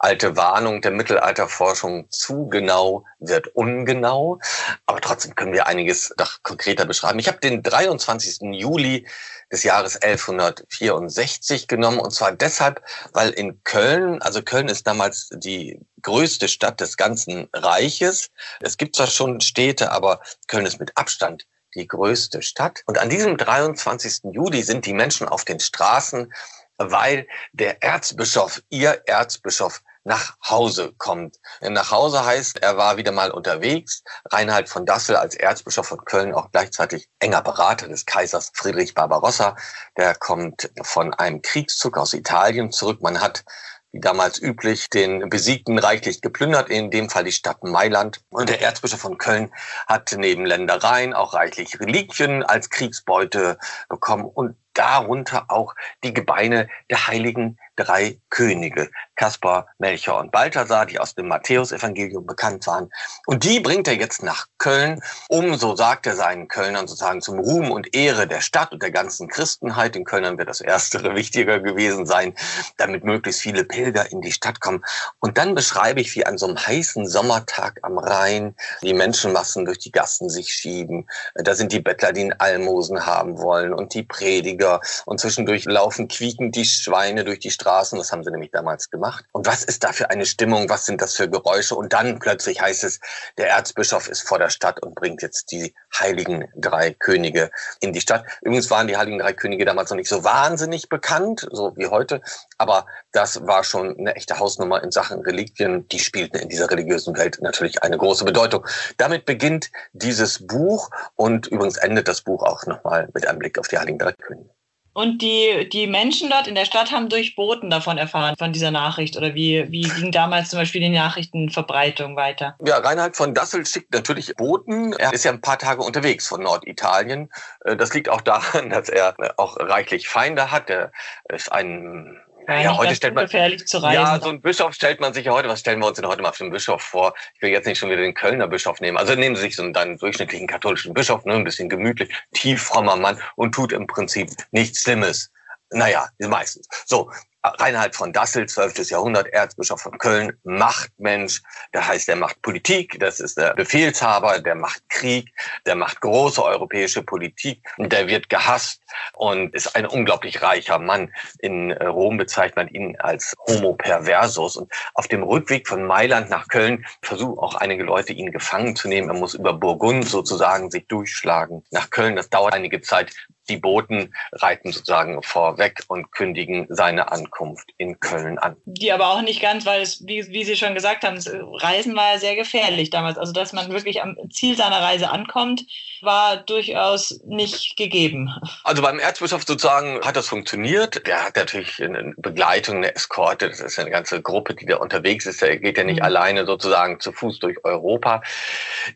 [0.00, 4.40] alte Warnung der Mittelalterforschung, zu genau wird ungenau.
[4.86, 7.18] Aber trotzdem können wir einiges doch konkreter beschreiben.
[7.18, 8.38] Ich habe den 23.
[8.52, 9.06] Juli
[9.52, 12.82] des Jahres 1164 genommen und zwar deshalb,
[13.12, 18.30] weil in Köln, also Köln ist damals die größte Stadt des ganzen Reiches.
[18.60, 22.82] Es gibt zwar schon Städte, aber Köln ist mit Abstand die größte Stadt.
[22.86, 24.32] Und an diesem 23.
[24.32, 26.32] Juli sind die Menschen auf den Straßen,
[26.78, 31.36] weil der Erzbischof, ihr Erzbischof, nach Hause kommt.
[31.60, 34.02] Nach Hause heißt, er war wieder mal unterwegs.
[34.30, 39.56] Reinhard von Dassel als Erzbischof von Köln, auch gleichzeitig enger Berater des Kaisers Friedrich Barbarossa,
[39.96, 43.02] der kommt von einem Kriegszug aus Italien zurück.
[43.02, 43.44] Man hat
[43.92, 48.20] wie damals üblich, den Besiegten reichlich geplündert, in dem Fall die Stadt Mailand.
[48.30, 49.50] Und der Erzbischof von Köln
[49.86, 53.58] hat neben Ländereien auch reichlich Reliquien als Kriegsbeute
[53.88, 60.98] bekommen und darunter auch die Gebeine der heiligen drei Könige, Kaspar, Melchior und Balthasar, die
[60.98, 62.90] aus dem Matthäusevangelium bekannt waren.
[63.26, 67.38] Und die bringt er jetzt nach Köln, um, so sagt er seinen Kölnern sozusagen, zum
[67.38, 69.94] Ruhm und Ehre der Stadt und der ganzen Christenheit.
[69.94, 72.34] Den Kölnern wird das Erstere wichtiger gewesen sein,
[72.78, 74.82] damit möglichst viele Pilger in die Stadt kommen.
[75.20, 79.78] Und dann beschreibe ich, wie an so einem heißen Sommertag am Rhein die Menschenmassen durch
[79.78, 81.06] die Gassen sich schieben.
[81.34, 84.80] Da sind die Bettler, die einen Almosen haben wollen und die Prediger.
[85.04, 87.98] Und zwischendurch laufen quiekend die Schweine durch die Straße Straßen.
[87.98, 89.09] Das haben sie nämlich damals gemacht.
[89.32, 90.68] Und was ist da für eine Stimmung?
[90.68, 91.74] Was sind das für Geräusche?
[91.74, 93.00] Und dann plötzlich heißt es,
[93.38, 98.00] der Erzbischof ist vor der Stadt und bringt jetzt die heiligen drei Könige in die
[98.00, 98.24] Stadt.
[98.42, 102.22] Übrigens waren die heiligen drei Könige damals noch nicht so wahnsinnig bekannt, so wie heute.
[102.58, 105.88] Aber das war schon eine echte Hausnummer in Sachen Reliquien.
[105.88, 108.66] Die spielten in dieser religiösen Welt natürlich eine große Bedeutung.
[108.96, 113.68] Damit beginnt dieses Buch und übrigens endet das Buch auch nochmal mit einem Blick auf
[113.68, 114.50] die heiligen drei Könige.
[114.92, 118.72] Und die, die Menschen dort in der Stadt haben durch Boten davon erfahren, von dieser
[118.72, 119.16] Nachricht.
[119.16, 122.56] Oder wie, wie ging damals zum Beispiel die Nachrichtenverbreitung weiter?
[122.64, 124.92] Ja, Reinhard von Dassel schickt natürlich Boten.
[124.94, 127.30] Er ist ja ein paar Tage unterwegs von Norditalien.
[127.64, 130.68] Äh, das liegt auch daran, dass er auch reichlich Feinde hat.
[130.68, 130.90] Er
[131.28, 134.02] ist ein ja, heute stellt man gefährlich zu reisen.
[134.02, 135.48] Ja, so ein Bischof stellt man sich ja heute.
[135.48, 137.14] Was stellen wir uns denn heute mal für einen Bischof vor?
[137.34, 138.96] Ich will jetzt nicht schon wieder den Kölner Bischof nehmen.
[138.96, 142.62] Also nehmen Sie sich so einen dann durchschnittlichen katholischen Bischof, ne, ein bisschen gemütlich, tief
[142.62, 145.30] frommer Mann und tut im Prinzip nichts Schlimmes.
[145.70, 146.68] Naja, meistens.
[146.84, 147.10] So,
[147.42, 148.90] Reinhard von Dassel, 12.
[148.90, 151.42] Jahrhundert, Erzbischof von Köln, Machtmensch.
[151.72, 155.32] Das heißt, er macht Politik, das ist der Befehlshaber, der macht Krieg,
[155.64, 158.82] der macht große europäische Politik, der wird gehasst
[159.14, 161.12] und ist ein unglaublich reicher Mann.
[161.38, 164.56] In Rom bezeichnet man ihn als Homo perversus.
[164.56, 168.88] Und auf dem Rückweg von Mailand nach Köln versuchen auch einige Leute, ihn gefangen zu
[168.88, 169.08] nehmen.
[169.08, 172.16] Er muss über Burgund sozusagen sich durchschlagen nach Köln.
[172.16, 173.14] Das dauert einige Zeit
[173.50, 178.56] Die Boten reiten sozusagen vorweg und kündigen seine Ankunft in Köln an.
[178.64, 181.18] Die aber auch nicht ganz, weil es, wie, wie Sie schon gesagt haben,
[181.58, 183.18] Reisen war sehr gefährlich damals.
[183.18, 185.64] Also dass man wirklich am Ziel seiner Reise ankommt,
[186.02, 188.30] war durchaus nicht gegeben.
[188.64, 191.06] Also beim Erzbischof sozusagen hat das funktioniert.
[191.06, 193.48] Der hat natürlich eine Begleitung, eine Eskorte.
[193.48, 195.42] Das ist eine ganze Gruppe, die da unterwegs ist.
[195.42, 196.04] Er geht ja nicht mhm.
[196.04, 198.22] alleine sozusagen zu Fuß durch Europa.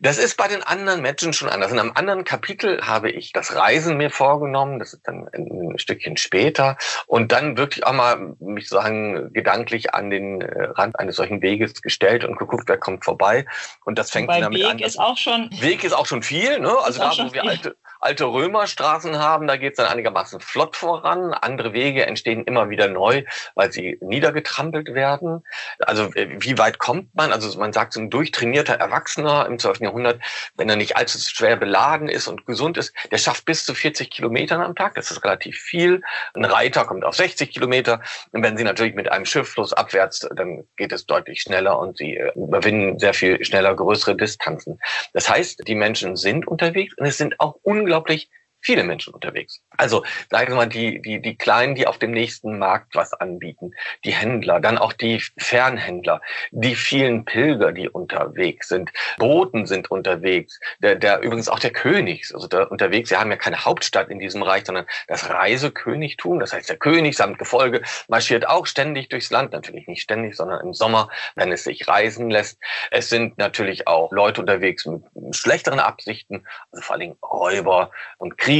[0.01, 1.71] Das ist bei den anderen Menschen schon anders.
[1.71, 4.09] In einem anderen Kapitel habe ich das Reisen mir
[4.45, 4.79] vorgenommen.
[4.79, 6.77] Das ist dann ein Stückchen später.
[7.07, 11.81] Und dann wirklich auch mal mich sagen gedanklich an den äh, Rand eines solchen Weges
[11.81, 13.45] gestellt und geguckt, wer kommt vorbei.
[13.85, 14.79] Und das fängt Bei damit Weg an.
[14.79, 16.73] Ist auch schon Weg ist auch schon viel, ne?
[16.83, 17.75] Also da, wo wir alte,
[18.05, 21.33] alte Römerstraßen haben, da geht es dann einigermaßen flott voran.
[21.33, 23.23] Andere Wege entstehen immer wieder neu,
[23.55, 25.43] weil sie niedergetrampelt werden.
[25.79, 27.33] Also äh, wie weit kommt man?
[27.33, 29.81] Also man sagt, so ein durchtrainierter Erwachsener im 12.
[29.81, 30.21] Jahrhundert,
[30.55, 34.11] wenn er nicht allzu schwer beladen ist und gesund ist, der schafft bis zu 40
[34.11, 34.93] Kilometern am Tag.
[34.93, 36.01] Das ist relativ viel.
[36.35, 38.01] Ein Reiter kommt auf 60 Kilometer.
[38.31, 42.17] Und wenn sie natürlich mit einem Schiff flussabwärts, dann geht es deutlich schneller und sie
[42.17, 44.79] äh, überwinden sehr viel schneller größere Distanzen.
[45.13, 48.29] Das heißt, die Menschen sind unterwegs und es sind auch unglaublich unglaublich
[48.65, 49.61] viele Menschen unterwegs.
[49.77, 53.71] Also sagen wir mal, die, die, die Kleinen, die auf dem nächsten Markt was anbieten,
[54.03, 56.19] die Händler, dann auch die Fernhändler,
[56.51, 62.25] die vielen Pilger, die unterwegs sind, Boten sind unterwegs, der, der übrigens auch der König
[62.33, 63.11] also der unterwegs.
[63.11, 66.39] Wir haben ja keine Hauptstadt in diesem Reich, sondern das Reisekönigtum.
[66.39, 70.65] Das heißt, der König samt Gefolge marschiert auch ständig durchs Land, natürlich nicht ständig, sondern
[70.65, 72.59] im Sommer, wenn es sich reisen lässt.
[72.89, 78.54] Es sind natürlich auch Leute unterwegs mit schlechteren Absichten, also vor allem Räuber und Krieger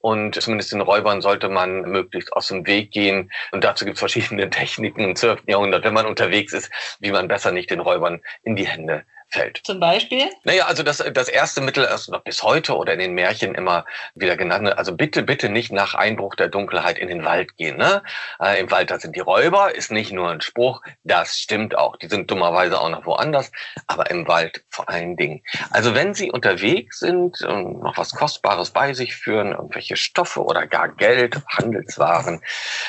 [0.00, 3.30] und zumindest den Räubern sollte man möglichst aus dem Weg gehen.
[3.52, 5.42] Und dazu gibt es verschiedene Techniken im 12.
[5.46, 6.70] Jahrhundert, wenn man unterwegs ist,
[7.00, 9.60] wie man besser nicht den Räubern in die Hände fällt.
[9.64, 10.30] Zum Beispiel?
[10.44, 13.84] Naja, also das, das erste Mittel ist noch bis heute oder in den Märchen immer
[14.14, 14.76] wieder genannt.
[14.76, 17.76] Also bitte, bitte nicht nach Einbruch der Dunkelheit in den Wald gehen.
[17.76, 18.02] Ne?
[18.40, 21.96] Äh, Im Wald, da sind die Räuber, ist nicht nur ein Spruch, das stimmt auch.
[21.96, 23.50] Die sind dummerweise auch noch woanders,
[23.86, 25.42] aber im Wald vor allen Dingen.
[25.70, 30.66] Also wenn Sie unterwegs sind und noch was Kostbares bei sich führen, irgendwelche Stoffe oder
[30.66, 32.40] gar Geld, Handelswaren,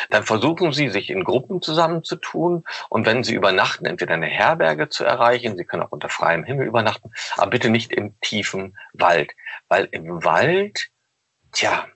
[0.09, 5.03] dann versuchen Sie, sich in Gruppen zusammenzutun und wenn Sie übernachten, entweder eine Herberge zu
[5.03, 9.33] erreichen, Sie können auch unter freiem Himmel übernachten, aber bitte nicht im tiefen Wald,
[9.67, 10.89] weil im Wald,
[11.51, 11.87] tja,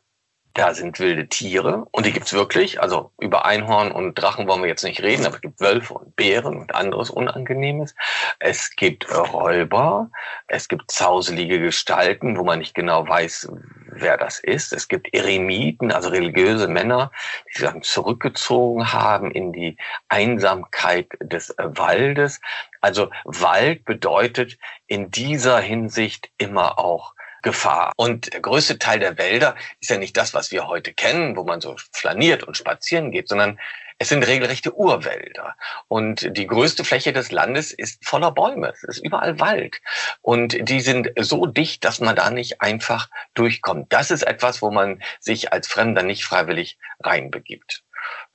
[0.53, 2.81] da sind wilde Tiere und die gibt's wirklich.
[2.81, 6.15] Also über Einhorn und Drachen wollen wir jetzt nicht reden, aber es gibt Wölfe und
[6.15, 7.95] Bären und anderes Unangenehmes.
[8.39, 10.09] Es gibt Räuber,
[10.47, 13.49] es gibt zauselige Gestalten, wo man nicht genau weiß,
[13.87, 14.73] wer das ist.
[14.73, 17.11] Es gibt Eremiten, also religiöse Männer,
[17.47, 19.77] die sich dann zurückgezogen haben in die
[20.09, 22.41] Einsamkeit des Waldes.
[22.81, 27.91] Also Wald bedeutet in dieser Hinsicht immer auch Gefahr.
[27.95, 31.43] Und der größte Teil der Wälder ist ja nicht das, was wir heute kennen, wo
[31.43, 33.59] man so flaniert und spazieren geht, sondern
[34.01, 35.55] es sind regelrechte Urwälder.
[35.87, 38.69] Und die größte Fläche des Landes ist voller Bäume.
[38.69, 39.79] Es ist überall Wald.
[40.23, 43.93] Und die sind so dicht, dass man da nicht einfach durchkommt.
[43.93, 47.83] Das ist etwas, wo man sich als Fremder nicht freiwillig reinbegibt.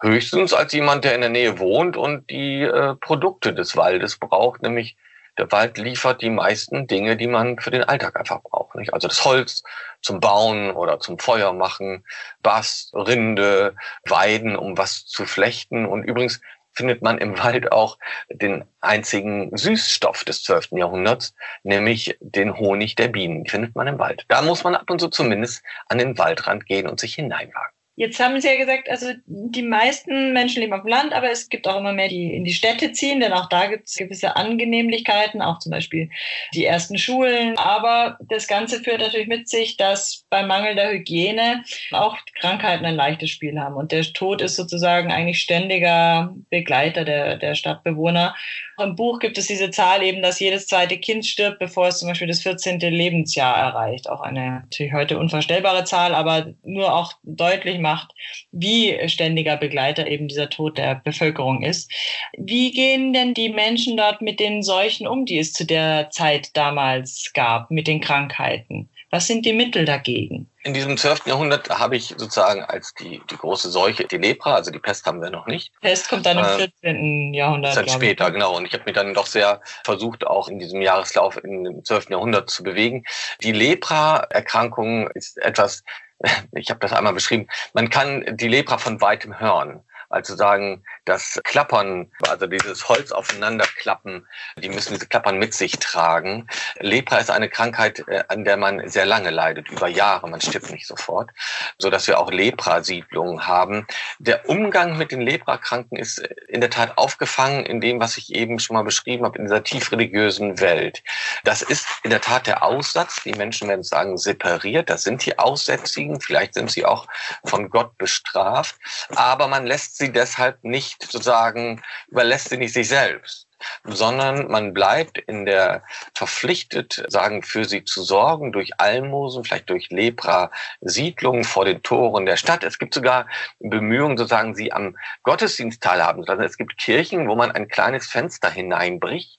[0.01, 4.63] Höchstens als jemand, der in der Nähe wohnt und die äh, Produkte des Waldes braucht,
[4.63, 4.97] nämlich
[5.39, 8.75] der Wald liefert die meisten Dinge, die man für den Alltag einfach braucht.
[8.77, 8.95] Nicht?
[8.95, 9.63] Also das Holz
[10.03, 12.05] zum Bauen oder zum Feuer machen,
[12.43, 15.87] Bast, Rinde, Weiden, um was zu flechten.
[15.87, 16.41] Und übrigens
[16.73, 20.73] findet man im Wald auch den einzigen Süßstoff des 12.
[20.73, 23.45] Jahrhunderts, nämlich den Honig der Bienen.
[23.45, 24.25] Die findet man im Wald.
[24.29, 27.76] Da muss man ab und zu zumindest an den Waldrand gehen und sich hineinwagen.
[27.99, 31.49] Jetzt haben Sie ja gesagt, also die meisten Menschen leben auf dem Land, aber es
[31.49, 34.37] gibt auch immer mehr, die in die Städte ziehen, denn auch da gibt es gewisse
[34.37, 36.11] Angenehmlichkeiten, auch zum Beispiel
[36.53, 37.57] die ersten Schulen.
[37.57, 42.97] Aber das Ganze führt natürlich mit sich, dass bei Mangel der Hygiene auch Krankheiten ein
[42.97, 43.77] leichtes Spiel haben.
[43.77, 48.37] Und der Tod ist sozusagen eigentlich ständiger Begleiter der, der Stadtbewohner.
[48.79, 52.09] Im Buch gibt es diese Zahl eben, dass jedes zweite Kind stirbt, bevor es zum
[52.09, 52.79] Beispiel das 14.
[52.81, 54.09] Lebensjahr erreicht.
[54.09, 58.13] Auch eine natürlich heute unvorstellbare Zahl, aber nur auch deutlich macht,
[58.53, 61.91] wie ständiger Begleiter eben dieser Tod der Bevölkerung ist.
[62.37, 66.55] Wie gehen denn die Menschen dort mit den Seuchen um, die es zu der Zeit
[66.55, 68.91] damals gab, mit den Krankheiten?
[69.11, 70.51] Was sind die Mittel dagegen?
[70.67, 71.27] In diesem 12.
[71.27, 75.23] Jahrhundert habe ich sozusagen als die, die große Seuche die Lepra, also die Pest haben
[75.23, 75.73] wir noch nicht.
[75.81, 77.33] Pest kommt dann im 14.
[77.33, 77.77] Äh, Jahrhundert.
[77.77, 78.57] Dann später, genau.
[78.57, 82.11] Und ich habe mich dann doch sehr versucht, auch in diesem Jahreslauf in dem 12.
[82.11, 83.05] Jahrhundert zu bewegen.
[83.45, 85.85] Die Lepra-Erkrankung ist etwas,
[86.53, 89.85] ich habe das einmal beschrieben, man kann die Lepra von weitem hören.
[90.09, 94.27] Also sagen, das Klappern, also dieses Holz aufeinanderklappen,
[94.59, 96.49] die müssen diese Klappern mit sich tragen.
[96.81, 100.29] Lepra ist eine Krankheit, äh, an der man sehr lange leidet, über Jahre.
[100.29, 101.31] Man stirbt nicht sofort,
[101.79, 103.87] so dass wir auch Leprasiedlungen haben.
[104.19, 108.59] Der Umgang mit den Leprakranken ist in der Tat aufgefangen in dem, was ich eben
[108.59, 111.05] schon mal beschrieben habe, in dieser tiefreligiösen Welt.
[111.45, 113.23] Das ist in der Tat der Aussatz.
[113.23, 114.91] Die Menschen werden sagen, separiert.
[114.91, 116.21] Das sind die Aussätzigen.
[116.21, 117.07] Vielleicht sind sie auch
[117.45, 118.75] von Gott bestraft.
[119.15, 123.47] Aber man lässt sie deshalb nicht sozusagen, überlässt sie nicht sich selbst
[123.85, 125.83] sondern man bleibt in der
[126.15, 132.37] verpflichtet, sagen, für sie zu sorgen durch Almosen, vielleicht durch Lepra-Siedlungen vor den Toren der
[132.37, 132.65] Stadt.
[132.65, 133.27] Es gibt sogar
[133.61, 136.25] Bemühungen, sozusagen, sie am Gottesdienst teilhaben.
[136.29, 139.39] Also es gibt Kirchen, wo man ein kleines Fenster hineinbricht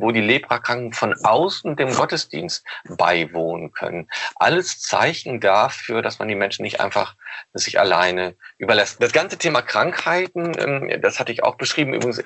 [0.00, 4.08] wo die Leprakranken von außen dem Gottesdienst beiwohnen können.
[4.36, 7.14] Alles Zeichen dafür, dass man die Menschen nicht einfach
[7.52, 9.02] sich alleine überlässt.
[9.02, 12.24] Das ganze Thema Krankheiten, ähm, das hatte ich auch beschrieben, übrigens äh,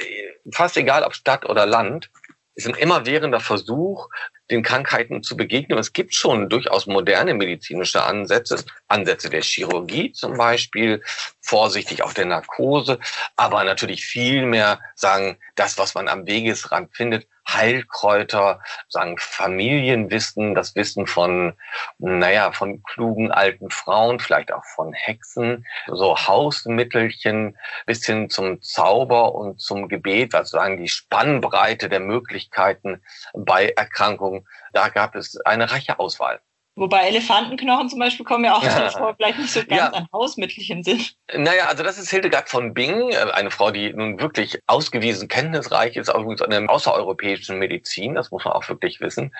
[0.53, 2.11] fast egal ob Stadt oder Land,
[2.55, 4.09] ist ein immerwährender Versuch,
[4.51, 5.79] den Krankheiten zu begegnen.
[5.79, 11.03] es gibt schon durchaus moderne medizinische Ansätze, Ansätze der Chirurgie zum Beispiel,
[11.41, 12.99] vorsichtig auf der Narkose,
[13.37, 20.75] aber natürlich viel mehr sagen, das, was man am Wegesrand findet, Heilkräuter, sagen Familienwissen, das
[20.75, 21.55] Wissen von,
[21.99, 29.35] naja, von klugen alten Frauen, vielleicht auch von Hexen, so Hausmittelchen bis hin zum Zauber
[29.35, 33.03] und zum Gebet, also sagen die Spannbreite der Möglichkeiten
[33.35, 36.41] bei Erkrankungen, da gab es eine reiche Auswahl.
[36.75, 38.89] Wobei Elefantenknochen zum Beispiel kommen ja auch ja.
[38.91, 39.89] vor, vielleicht nicht so ganz ja.
[39.89, 41.15] an Hausmittelchen sind.
[41.35, 45.97] Naja, also das ist Hildegard von Bingen, äh, eine Frau, die nun wirklich ausgewiesen kenntnisreich
[45.97, 49.35] ist, übrigens an der außereuropäischen Medizin, das muss man auch wirklich wissen.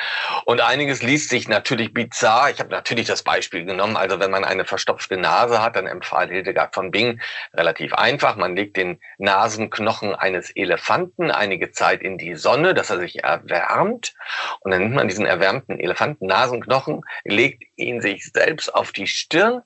[0.45, 2.51] Und einiges liest sich natürlich bizarr.
[2.51, 6.29] Ich habe natürlich das Beispiel genommen, also wenn man eine verstopfte Nase hat, dann empfahl
[6.29, 7.23] Hildegard von Bingen
[7.55, 8.37] relativ einfach.
[8.37, 14.13] Man legt den Nasenknochen eines Elefanten einige Zeit in die Sonne, dass er sich erwärmt.
[14.61, 19.63] Und dann nimmt man diesen erwärmten Elefanten-Nasenknochen, legt ihn sich selbst auf die Stirn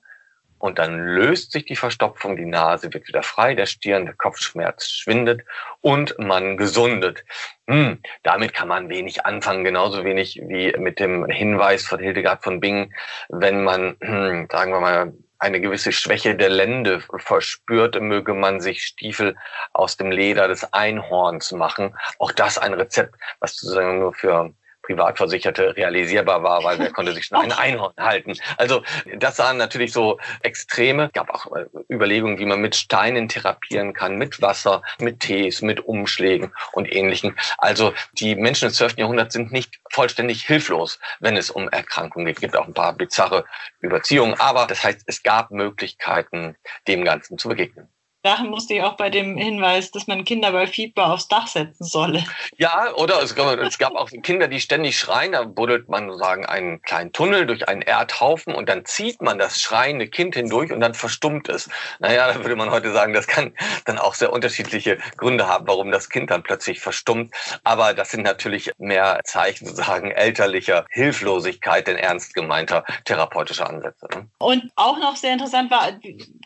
[0.59, 4.89] und dann löst sich die Verstopfung, die Nase wird wieder frei, der Stirn, der Kopfschmerz
[4.89, 5.41] schwindet
[5.81, 7.23] und man gesundet.
[7.67, 12.59] Hm, damit kann man wenig anfangen, genauso wenig wie mit dem Hinweis von Hildegard von
[12.59, 12.93] Bingen,
[13.29, 18.83] wenn man, hm, sagen wir mal, eine gewisse Schwäche der Lände verspürt, möge man sich
[18.83, 19.35] Stiefel
[19.73, 21.95] aus dem Leder des Einhorns machen.
[22.17, 24.51] Auch das ein Rezept, was sozusagen nur für
[24.87, 28.33] Privatversicherte realisierbar war, weil wer konnte sich schon ein Einhorn halten.
[28.57, 28.83] Also
[29.17, 31.07] das waren natürlich so Extreme.
[31.07, 35.61] Es gab auch äh, Überlegungen, wie man mit Steinen therapieren kann, mit Wasser, mit Tees,
[35.61, 37.35] mit Umschlägen und Ähnlichem.
[37.57, 38.97] Also die Menschen des 12.
[38.97, 42.37] Jahrhunderts sind nicht vollständig hilflos, wenn es um Erkrankungen geht.
[42.37, 43.45] Es gibt auch ein paar bizarre
[43.81, 46.55] Überziehungen, aber das heißt, es gab Möglichkeiten,
[46.87, 47.89] dem Ganzen zu begegnen.
[48.27, 51.85] Lachen musste ich auch bei dem Hinweis, dass man Kinder bei Fieber aufs Dach setzen
[51.85, 52.25] solle.
[52.57, 55.31] Ja, oder es gab, es gab auch Kinder, die ständig schreien.
[55.31, 59.61] Da buddelt man sozusagen einen kleinen Tunnel durch einen Erdhaufen und dann zieht man das
[59.61, 61.69] schreiende Kind hindurch und dann verstummt es.
[61.99, 63.53] Naja, da würde man heute sagen, das kann
[63.85, 67.33] dann auch sehr unterschiedliche Gründe haben, warum das Kind dann plötzlich verstummt.
[67.63, 74.05] Aber das sind natürlich mehr Zeichen sozusagen elterlicher Hilflosigkeit, denn ernst gemeinter therapeutischer Ansätze.
[74.13, 74.27] Ne?
[74.39, 75.93] Und auch noch sehr interessant war,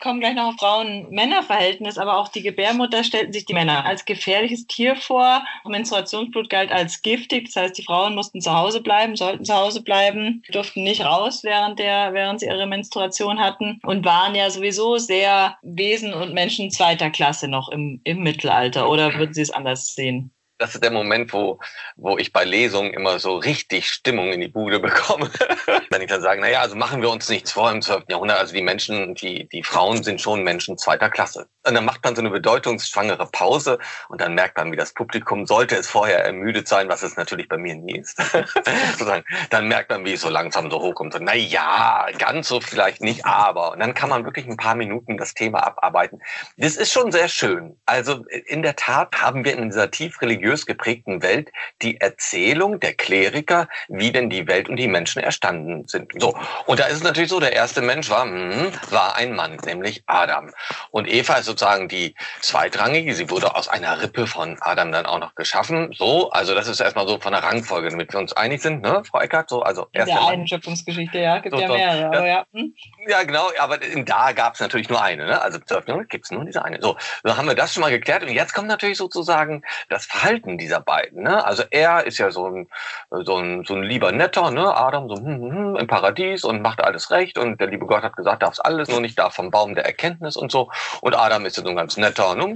[0.00, 4.04] kommen gleich noch auf Frauen-Männer-Verhältnisse Verhältnis, aber auch die Gebärmutter stellten sich die Männer als
[4.04, 5.42] gefährliches Tier vor.
[5.64, 9.82] Menstruationsblut galt als giftig, das heißt, die Frauen mussten zu Hause bleiben, sollten zu Hause
[9.82, 14.98] bleiben, durften nicht raus, während, der, während sie ihre Menstruation hatten und waren ja sowieso
[14.98, 18.90] sehr Wesen und Menschen zweiter Klasse noch im, im Mittelalter.
[18.90, 20.30] Oder würden Sie es anders sehen?
[20.62, 21.58] das ist der Moment, wo,
[21.96, 25.28] wo ich bei Lesungen immer so richtig Stimmung in die Bude bekomme.
[25.90, 28.04] Wenn ich dann sage, naja, also machen wir uns nichts vor im 12.
[28.08, 31.48] Jahrhundert, also die Menschen, die, die Frauen sind schon Menschen zweiter Klasse.
[31.64, 35.46] Und dann macht man so eine bedeutungsschwangere Pause und dann merkt man, wie das Publikum,
[35.46, 38.20] sollte es vorher ermüdet sein, was es natürlich bei mir nie ist,
[39.50, 41.12] dann merkt man, wie es so langsam so hochkommt.
[41.12, 43.72] So, na ja, ganz so vielleicht nicht, aber.
[43.72, 46.20] Und dann kann man wirklich ein paar Minuten das Thema abarbeiten.
[46.56, 47.78] Das ist schon sehr schön.
[47.86, 52.94] Also in der Tat haben wir in dieser tief religiös geprägten Welt die Erzählung der
[52.94, 56.12] Kleriker, wie denn die Welt und die Menschen erstanden sind.
[56.18, 56.36] So.
[56.66, 60.02] Und da ist es natürlich so, der erste Mensch war, hm, war ein Mann, nämlich
[60.06, 60.50] Adam.
[60.90, 63.14] Und Eva ist sozusagen die zweitrangige.
[63.14, 65.92] Sie wurde aus einer Rippe von Adam dann auch noch geschaffen.
[65.96, 69.02] So, also das ist erstmal so von der Rangfolge, damit wir uns einig sind, ne,
[69.04, 69.48] Frau Eckert?
[69.48, 72.14] So, also erst In der einen Schöpfungsgeschichte, ja, gibt so, ja mehrere.
[72.14, 72.46] Ja, ja.
[72.52, 72.74] Hm?
[73.06, 75.40] ja, genau, aber da gab es natürlich nur eine, ne?
[75.40, 76.80] Also gibt es nur diese eine.
[76.80, 78.22] So, dann haben wir das schon mal geklärt.
[78.22, 81.22] Und jetzt kommt natürlich sozusagen das Verhalten dieser beiden.
[81.22, 81.44] Ne?
[81.44, 82.68] Also er ist ja so ein,
[83.10, 84.74] so ein, so ein lieber Netter, ne?
[84.74, 87.38] Adam so hm, hm, hm, im Paradies und macht alles recht.
[87.38, 90.36] Und der liebe Gott hat gesagt, darf's alles, nur nicht da vom Baum der Erkenntnis
[90.36, 90.70] und so.
[91.00, 92.54] Und Adam Adam ist ja so ein ganz netter, ne?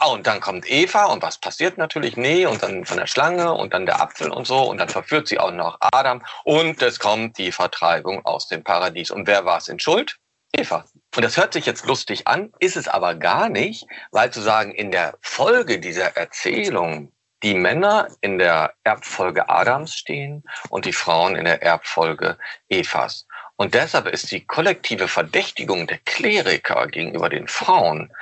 [0.00, 2.16] Ah, und dann kommt Eva und was passiert natürlich?
[2.16, 5.28] Nee, und dann von der Schlange und dann der Apfel und so und dann verführt
[5.28, 9.10] sie auch noch Adam und es kommt die Vertreibung aus dem Paradies.
[9.10, 10.16] Und wer war es in Schuld?
[10.52, 10.84] Eva.
[11.14, 14.72] Und das hört sich jetzt lustig an, ist es aber gar nicht, weil zu sagen,
[14.72, 17.12] in der Folge dieser Erzählung
[17.42, 23.25] die Männer in der Erbfolge Adams stehen und die Frauen in der Erbfolge Evas.
[23.56, 28.12] Und deshalb ist die kollektive Verdächtigung der Kleriker gegenüber den Frauen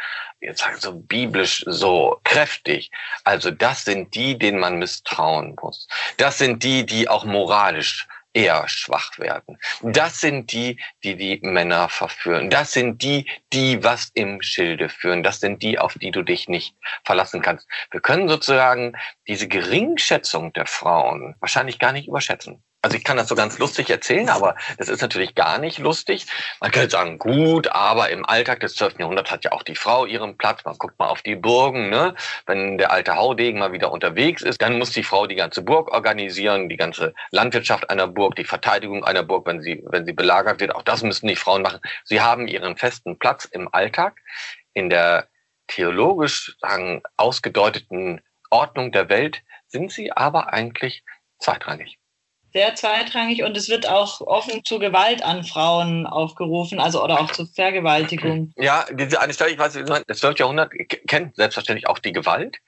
[0.44, 2.90] jetzt sagen so biblisch so kräftig.
[3.24, 5.88] Also das sind die, denen man misstrauen muss.
[6.18, 9.58] Das sind die, die auch moralisch eher schwach werden.
[9.80, 12.50] Das sind die, die die Männer verführen.
[12.50, 15.22] Das sind die, die was im Schilde führen.
[15.22, 16.74] Das sind die, auf die du dich nicht
[17.04, 17.68] verlassen kannst.
[17.92, 18.96] Wir können sozusagen
[19.28, 22.62] diese Geringschätzung der Frauen wahrscheinlich gar nicht überschätzen.
[22.84, 26.26] Also ich kann das so ganz lustig erzählen, aber das ist natürlich gar nicht lustig.
[26.60, 28.98] Man könnte sagen, gut, aber im Alltag des 12.
[28.98, 30.66] Jahrhunderts hat ja auch die Frau ihren Platz.
[30.66, 31.88] Man guckt mal auf die Burgen.
[31.88, 32.14] Ne?
[32.44, 35.92] Wenn der alte Haudegen mal wieder unterwegs ist, dann muss die Frau die ganze Burg
[35.92, 40.60] organisieren, die ganze Landwirtschaft einer Burg, die Verteidigung einer Burg, wenn sie, wenn sie belagert
[40.60, 40.74] wird.
[40.74, 41.80] Auch das müssen die Frauen machen.
[42.04, 44.20] Sie haben ihren festen Platz im Alltag.
[44.74, 45.28] In der
[45.68, 48.20] theologisch sagen, ausgedeuteten
[48.50, 51.02] Ordnung der Welt sind sie aber eigentlich
[51.38, 51.98] zweitrangig
[52.54, 57.30] sehr zweitrangig und es wird auch offen zu Gewalt an Frauen aufgerufen, also oder auch
[57.32, 58.52] zu Vergewaltigung.
[58.56, 59.76] Ja, diese eine Stelle, ich weiß,
[60.06, 60.38] das 12.
[60.38, 60.70] Jahrhundert
[61.08, 62.58] kennt selbstverständlich auch die Gewalt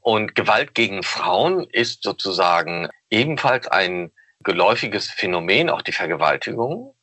[0.00, 4.12] und Gewalt gegen Frauen ist sozusagen ebenfalls ein
[4.44, 6.94] geläufiges Phänomen, auch die Vergewaltigung.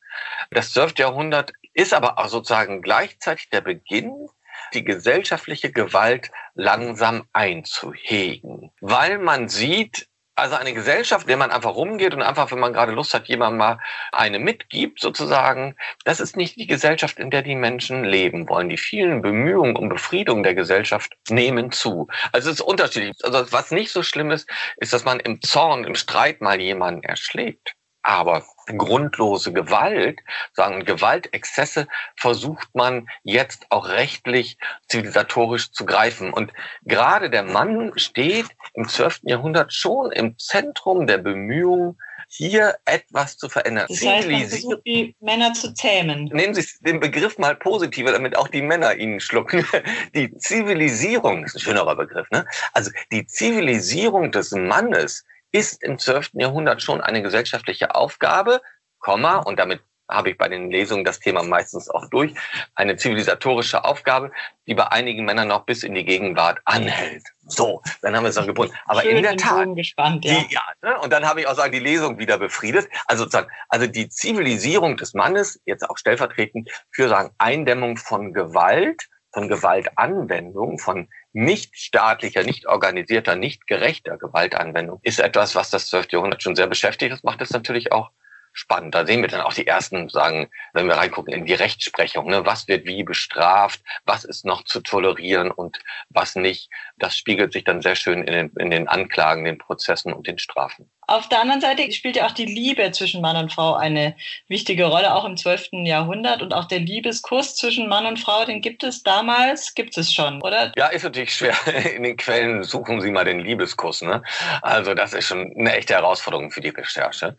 [0.50, 0.98] Das 12.
[0.98, 4.28] Jahrhundert ist aber auch sozusagen gleichzeitig der Beginn
[4.72, 10.06] die gesellschaftliche Gewalt langsam einzuhegen, weil man sieht,
[10.40, 13.28] also eine Gesellschaft, in der man einfach rumgeht und einfach, wenn man gerade Lust hat,
[13.28, 13.78] jemand mal
[14.12, 18.68] eine mitgibt, sozusagen, das ist nicht die Gesellschaft, in der die Menschen leben wollen.
[18.68, 22.08] Die vielen Bemühungen um Befriedung der Gesellschaft nehmen zu.
[22.32, 23.16] Also es ist unterschiedlich.
[23.22, 27.04] Also was nicht so schlimm ist, ist, dass man im Zorn, im Streit mal jemanden
[27.04, 27.74] erschlägt.
[28.02, 30.20] Aber grundlose Gewalt,
[30.54, 34.58] sagen Gewaltexzesse, versucht man jetzt auch rechtlich
[34.88, 36.32] zivilisatorisch zu greifen.
[36.32, 36.52] Und
[36.82, 39.20] gerade der Mann steht im 12.
[39.22, 41.96] Jahrhundert schon im Zentrum der Bemühungen,
[42.32, 43.86] hier etwas zu verändern.
[43.88, 46.30] Das heißt, man versucht, die Männer zu zähmen.
[46.32, 49.66] Nehmen Sie den Begriff mal positiver, damit auch die Männer ihn schlucken.
[50.14, 52.46] Die Zivilisierung, das ist ein schönerer Begriff, ne?
[52.72, 56.30] Also die Zivilisierung des Mannes ist im 12.
[56.34, 58.60] Jahrhundert schon eine gesellschaftliche Aufgabe,
[58.98, 59.80] Komma, und damit
[60.10, 62.34] habe ich bei den Lesungen das Thema meistens auch durch,
[62.74, 64.32] eine zivilisatorische Aufgabe,
[64.66, 67.22] die bei einigen Männern noch bis in die Gegenwart anhält.
[67.46, 68.74] So, dann haben wir es noch gebunden.
[68.86, 70.34] Aber Schön in der Tat, gespannt, ja.
[70.34, 70.98] Die, ja ne?
[71.00, 72.88] und dann habe ich auch sagen, die Lesung wieder befriedet.
[73.06, 79.08] Also sozusagen, also die Zivilisierung des Mannes, jetzt auch stellvertretend für sagen Eindämmung von Gewalt,
[79.32, 86.12] von Gewaltanwendung, von nicht staatlicher, nicht organisierter, nicht gerechter Gewaltanwendung ist etwas, was das 12.
[86.12, 87.12] Jahrhundert schon sehr beschäftigt.
[87.12, 88.10] Das macht es natürlich auch
[88.52, 88.94] spannend.
[88.94, 92.44] Da sehen wir dann auch die ersten sagen, wenn wir reingucken in die Rechtsprechung, ne,
[92.44, 95.78] was wird wie bestraft, was ist noch zu tolerieren und
[96.08, 96.70] was nicht.
[96.96, 100.38] Das spiegelt sich dann sehr schön in den, in den Anklagen, den Prozessen und den
[100.38, 100.90] Strafen.
[101.10, 104.14] Auf der anderen Seite spielt ja auch die Liebe zwischen Mann und Frau eine
[104.46, 105.70] wichtige Rolle, auch im 12.
[105.84, 106.40] Jahrhundert.
[106.40, 110.40] Und auch der Liebeskuss zwischen Mann und Frau, den gibt es damals, gibt es schon,
[110.40, 110.70] oder?
[110.76, 111.56] Ja, ist natürlich schwer.
[111.96, 114.02] In den Quellen suchen Sie mal den Liebeskuss.
[114.02, 114.22] Ne?
[114.62, 117.36] Also das ist schon eine echte Herausforderung für die Recherche.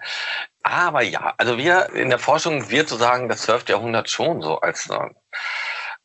[0.63, 3.69] Aber ja, also wir in der Forschung wird sozusagen das 12.
[3.69, 5.11] Jahrhundert schon so als eine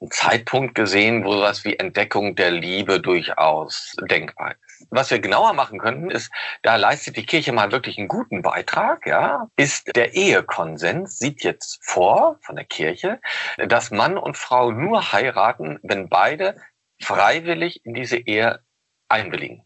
[0.01, 4.66] ein Zeitpunkt gesehen, wo sowas wie Entdeckung der Liebe durchaus denkbar ist.
[4.91, 6.31] Was wir genauer machen könnten, ist,
[6.63, 11.79] da leistet die Kirche mal wirklich einen guten Beitrag, ja, ist der Ehekonsens, sieht jetzt
[11.83, 13.21] vor von der Kirche,
[13.59, 16.61] dass Mann und Frau nur heiraten, wenn beide
[17.03, 18.61] freiwillig in diese Ehe
[19.09, 19.63] einwilligen.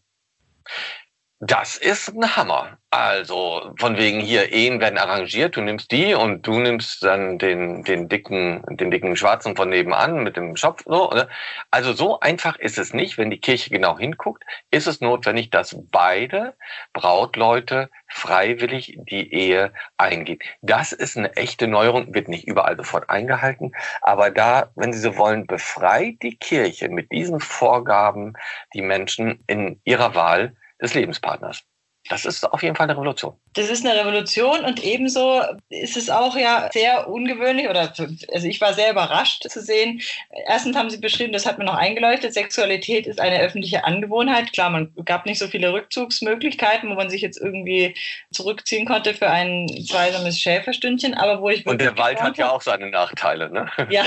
[1.43, 2.77] Das ist ein Hammer.
[2.91, 7.83] Also von wegen hier Ehen werden arrangiert, du nimmst die und du nimmst dann den
[7.83, 11.09] den dicken den dicken Schwarzen von nebenan mit dem Schopf so.
[11.09, 11.29] Oder?
[11.71, 13.17] Also so einfach ist es nicht.
[13.17, 16.53] Wenn die Kirche genau hinguckt, ist es notwendig, dass beide
[16.93, 20.39] Brautleute freiwillig die Ehe eingehen.
[20.61, 23.71] Das ist eine echte Neuerung, wird nicht überall sofort eingehalten,
[24.03, 28.33] aber da, wenn Sie so wollen, befreit die Kirche mit diesen Vorgaben
[28.75, 31.63] die Menschen in ihrer Wahl des Lebenspartners.
[32.11, 33.33] Das ist auf jeden Fall eine Revolution.
[33.53, 37.93] Das ist eine Revolution und ebenso ist es auch ja sehr ungewöhnlich oder
[38.33, 40.01] also ich war sehr überrascht zu sehen.
[40.45, 44.51] Erstens haben Sie beschrieben, das hat mir noch eingeleuchtet, Sexualität ist eine öffentliche Angewohnheit.
[44.51, 47.95] Klar, man gab nicht so viele Rückzugsmöglichkeiten, wo man sich jetzt irgendwie
[48.31, 52.61] zurückziehen konnte für ein zweisames Schäferstündchen, aber wo ich Und der Wald hat ja auch
[52.61, 53.67] seine Nachteile, ne?
[53.89, 54.03] Ja.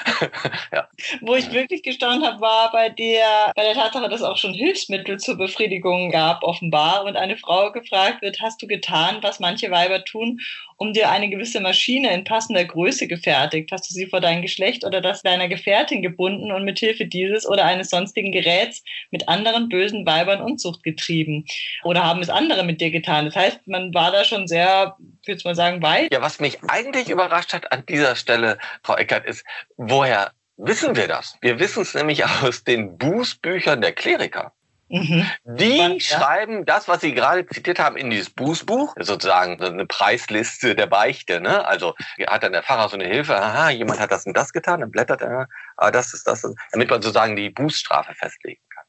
[0.72, 0.88] ja.
[1.20, 4.54] Wo ich wirklich gestaunt habe, war bei der, bei der Tatsache, dass es auch schon
[4.54, 9.70] Hilfsmittel zur Befriedigung gab, offenbar, und eine Frau gefragt wird, hast du getan, was manche
[9.70, 10.40] Weiber tun,
[10.76, 13.70] um dir eine gewisse Maschine in passender Größe gefertigt?
[13.72, 17.46] Hast du sie vor dein Geschlecht oder das deiner Gefährtin gebunden und mit Hilfe dieses
[17.46, 21.44] oder eines sonstigen Geräts mit anderen bösen Weibern Unzucht getrieben?
[21.84, 23.26] Oder haben es andere mit dir getan?
[23.26, 26.12] Das heißt, man war da schon sehr, ich würde mal sagen, weit.
[26.12, 29.44] Ja, was mich eigentlich überrascht hat an dieser Stelle, Frau Eckert, ist,
[29.76, 31.36] woher wissen wir das?
[31.40, 34.52] Wir wissen es nämlich aus den Bußbüchern der Kleriker.
[34.94, 35.26] Mhm.
[35.44, 35.98] Die ja.
[35.98, 41.40] schreiben das, was Sie gerade zitiert haben, in dieses Bußbuch, sozusagen eine Preisliste der Beichte.
[41.40, 41.66] Ne?
[41.66, 41.96] Also
[42.28, 44.92] hat dann der Pfarrer so eine Hilfe, aha, jemand hat das und das getan, dann
[44.92, 48.84] blättert er, ah, das ist das, damit man sozusagen die Bußstrafe festlegen kann.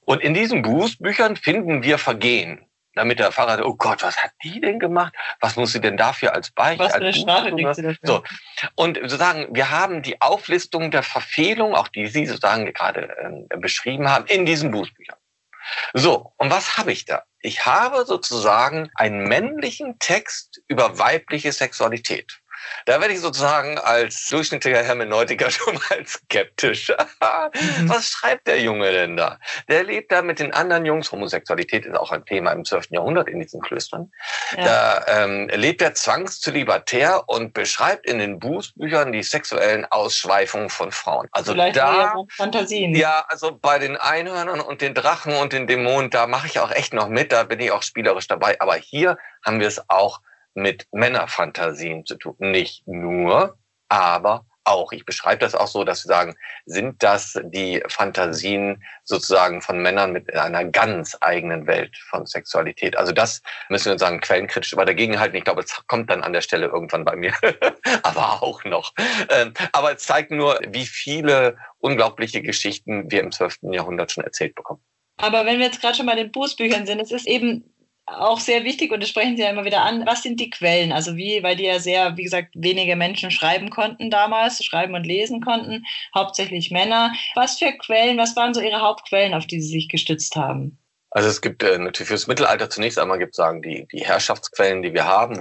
[0.00, 4.60] Und in diesen Bußbüchern finden wir Vergehen damit der Pfarrer, oh Gott, was hat die
[4.60, 5.12] denn gemacht?
[5.40, 6.84] Was muss sie denn dafür als Beichte?
[6.84, 7.98] Was für eine Strafe kriegt sie dafür?
[8.02, 8.22] So.
[8.76, 14.08] Und sozusagen, wir haben die Auflistung der Verfehlung, auch die Sie sozusagen gerade äh, beschrieben
[14.08, 15.16] haben, in diesen Bußbüchern.
[15.92, 17.22] So, und was habe ich da?
[17.40, 22.40] Ich habe sozusagen einen männlichen Text über weibliche Sexualität.
[22.86, 26.90] Da werde ich sozusagen als durchschnittlicher Hermeneutiker schon mal skeptisch.
[26.90, 27.88] Mhm.
[27.88, 29.38] Was schreibt der Junge denn da?
[29.68, 31.10] Der lebt da mit den anderen Jungs.
[31.12, 32.90] Homosexualität ist auch ein Thema im 12.
[32.90, 34.10] Jahrhundert in diesen Klöstern.
[34.56, 34.64] Ja.
[34.64, 41.28] Da ähm, lebt er zwangszölibatär und beschreibt in den Bußbüchern die sexuellen Ausschweifungen von Frauen.
[41.32, 42.94] Also Vielleicht da, Fantasien.
[42.94, 46.70] Ja, also bei den Einhörnern und den Drachen und den Dämonen, da mache ich auch
[46.70, 47.32] echt noch mit.
[47.32, 48.60] Da bin ich auch spielerisch dabei.
[48.60, 50.20] Aber hier haben wir es auch
[50.54, 52.36] mit Männerfantasien zu tun.
[52.38, 54.92] Nicht nur, aber auch.
[54.92, 56.34] Ich beschreibe das auch so, dass wir sagen,
[56.66, 62.96] sind das die Fantasien sozusagen von Männern mit einer ganz eigenen Welt von Sexualität?
[62.96, 65.36] Also das müssen wir sagen, quellenkritisch aber dagegen halten.
[65.36, 67.32] Ich glaube, es kommt dann an der Stelle irgendwann bei mir,
[68.02, 68.92] aber auch noch.
[69.28, 73.58] Ähm, aber es zeigt nur, wie viele unglaubliche Geschichten wir im 12.
[73.70, 74.82] Jahrhundert schon erzählt bekommen.
[75.16, 77.72] Aber wenn wir jetzt gerade schon bei den Bußbüchern sind, es ist eben
[78.06, 80.04] auch sehr wichtig und das sprechen Sie ja immer wieder an.
[80.06, 80.92] Was sind die Quellen?
[80.92, 85.04] Also wie, weil die ja sehr, wie gesagt, wenige Menschen schreiben konnten damals, schreiben und
[85.04, 85.84] lesen konnten,
[86.14, 87.12] hauptsächlich Männer.
[87.34, 90.78] Was für Quellen, was waren so Ihre Hauptquellen, auf die Sie sich gestützt haben?
[91.10, 94.82] Also es gibt äh, natürlich fürs Mittelalter zunächst einmal gibt es sagen die die Herrschaftsquellen,
[94.82, 95.40] die wir haben,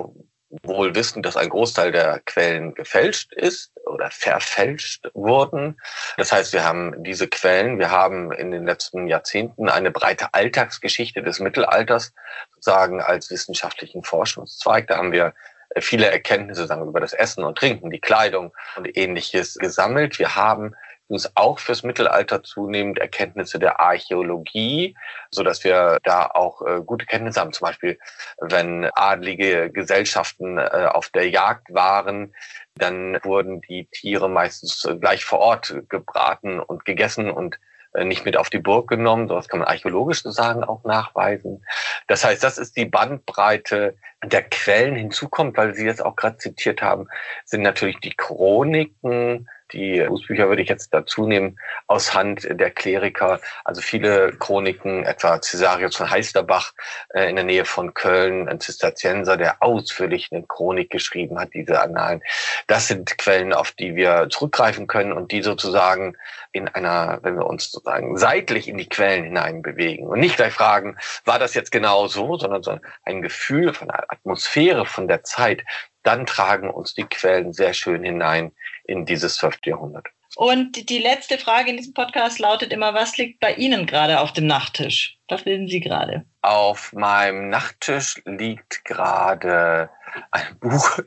[0.61, 5.79] wohl wissen, dass ein Großteil der Quellen gefälscht ist oder verfälscht wurden.
[6.17, 11.23] Das heißt, wir haben diese Quellen, wir haben in den letzten Jahrzehnten eine breite Alltagsgeschichte
[11.23, 12.13] des Mittelalters
[12.53, 14.87] sozusagen als wissenschaftlichen Forschungszweig.
[14.87, 15.33] Da haben wir
[15.79, 20.19] viele Erkenntnisse sagen, über das Essen und Trinken, die Kleidung und ähnliches gesammelt.
[20.19, 20.75] Wir haben
[21.07, 24.95] übrigens auch fürs Mittelalter zunehmend Erkenntnisse der Archäologie,
[25.31, 27.53] so dass wir da auch äh, gute Kenntnisse haben.
[27.53, 27.99] Zum Beispiel,
[28.39, 32.33] wenn adlige Gesellschaften äh, auf der Jagd waren,
[32.75, 37.59] dann wurden die Tiere meistens gleich vor Ort gebraten und gegessen und
[37.93, 39.27] äh, nicht mit auf die Burg genommen.
[39.27, 41.63] Sowas kann man archäologisch sozusagen auch nachweisen.
[42.07, 44.95] Das heißt, das ist die Bandbreite der Quellen.
[44.95, 47.07] Hinzukommt, weil Sie jetzt auch gerade zitiert haben,
[47.45, 53.39] sind natürlich die Chroniken, die Bußbücher würde ich jetzt dazu nehmen, aus Hand der Kleriker.
[53.65, 56.73] Also viele Chroniken, etwa Cäsarius von Heisterbach
[57.13, 61.81] äh, in der Nähe von Köln, ein Zisterzienser, der ausführlich eine Chronik geschrieben hat, diese
[61.81, 62.21] Annalen.
[62.67, 66.15] Das sind Quellen, auf die wir zurückgreifen können und die sozusagen
[66.51, 70.53] in einer, wenn wir uns sozusagen seitlich in die Quellen hinein bewegen und nicht gleich
[70.53, 75.23] fragen, war das jetzt genau so, sondern so ein Gefühl von der Atmosphäre, von der
[75.23, 75.63] Zeit,
[76.03, 78.51] dann tragen uns die Quellen sehr schön hinein
[78.85, 79.59] in dieses 12.
[79.65, 80.07] Jahrhundert.
[80.35, 84.33] Und die letzte Frage in diesem Podcast lautet immer, was liegt bei Ihnen gerade auf
[84.33, 85.19] dem Nachttisch?
[85.29, 86.25] Was lesen Sie gerade?
[86.41, 89.89] Auf meinem Nachttisch liegt gerade
[90.31, 90.99] ein Buch,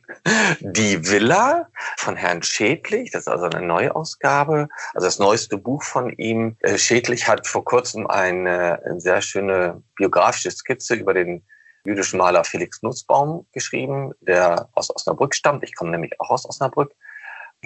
[0.60, 3.10] Die Villa von Herrn Schädlich.
[3.10, 6.56] Das ist also eine Neuausgabe, also das neueste Buch von ihm.
[6.60, 11.44] Äh, Schädlich hat vor kurzem eine, eine sehr schöne biografische Skizze über den
[11.84, 15.64] jüdischen Maler Felix Nussbaum geschrieben, der aus Osnabrück stammt.
[15.64, 16.92] Ich komme nämlich auch aus Osnabrück.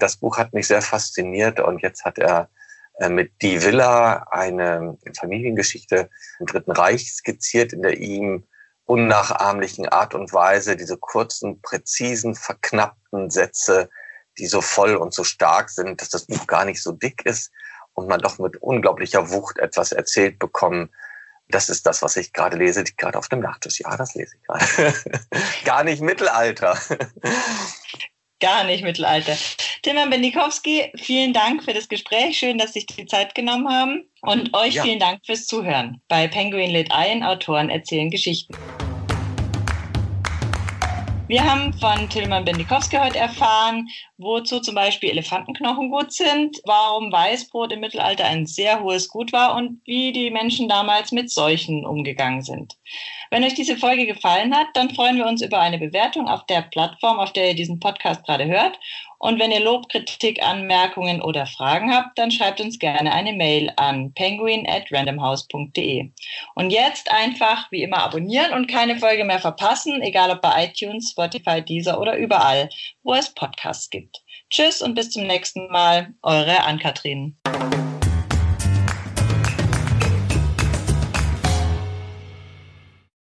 [0.00, 2.50] Das Buch hat mich sehr fasziniert und jetzt hat er
[2.98, 8.44] äh, mit Die Villa eine Familiengeschichte im Dritten Reich skizziert, in der ihm
[8.84, 13.88] unnachahmlichen Art und Weise diese kurzen, präzisen, verknappten Sätze,
[14.38, 17.52] die so voll und so stark sind, dass das Buch gar nicht so dick ist
[17.94, 20.90] und man doch mit unglaublicher Wucht etwas erzählt bekommen,
[21.48, 23.80] Das ist das, was ich gerade lese, gerade auf dem Nachttisch.
[23.80, 24.94] Ja, das lese ich gerade.
[25.64, 26.78] Gar nicht Mittelalter.
[28.40, 29.36] Gar nicht Mittelalter.
[29.82, 32.38] Tilman Bendikowski, vielen Dank für das Gespräch.
[32.38, 34.04] Schön, dass Sie sich die Zeit genommen haben.
[34.22, 34.82] Und euch ja.
[34.82, 36.00] vielen Dank fürs Zuhören.
[36.08, 38.54] Bei Penguin Lit Ein, Autoren erzählen Geschichten.
[41.30, 47.70] Wir haben von Tilman Bendikowski heute erfahren, wozu zum Beispiel Elefantenknochen gut sind, warum Weißbrot
[47.70, 52.42] im Mittelalter ein sehr hohes Gut war und wie die Menschen damals mit Seuchen umgegangen
[52.42, 52.76] sind.
[53.30, 56.62] Wenn euch diese Folge gefallen hat, dann freuen wir uns über eine Bewertung auf der
[56.62, 58.80] Plattform, auf der ihr diesen Podcast gerade hört.
[59.20, 63.70] Und wenn ihr Lob, Kritik, Anmerkungen oder Fragen habt, dann schreibt uns gerne eine Mail
[63.76, 66.10] an penguin at randomhouse.de.
[66.54, 71.10] Und jetzt einfach wie immer abonnieren und keine Folge mehr verpassen, egal ob bei iTunes,
[71.10, 72.70] Spotify, Deezer oder überall,
[73.02, 74.22] wo es Podcasts gibt.
[74.48, 77.36] Tschüss und bis zum nächsten Mal, eure Ann-Kathrin.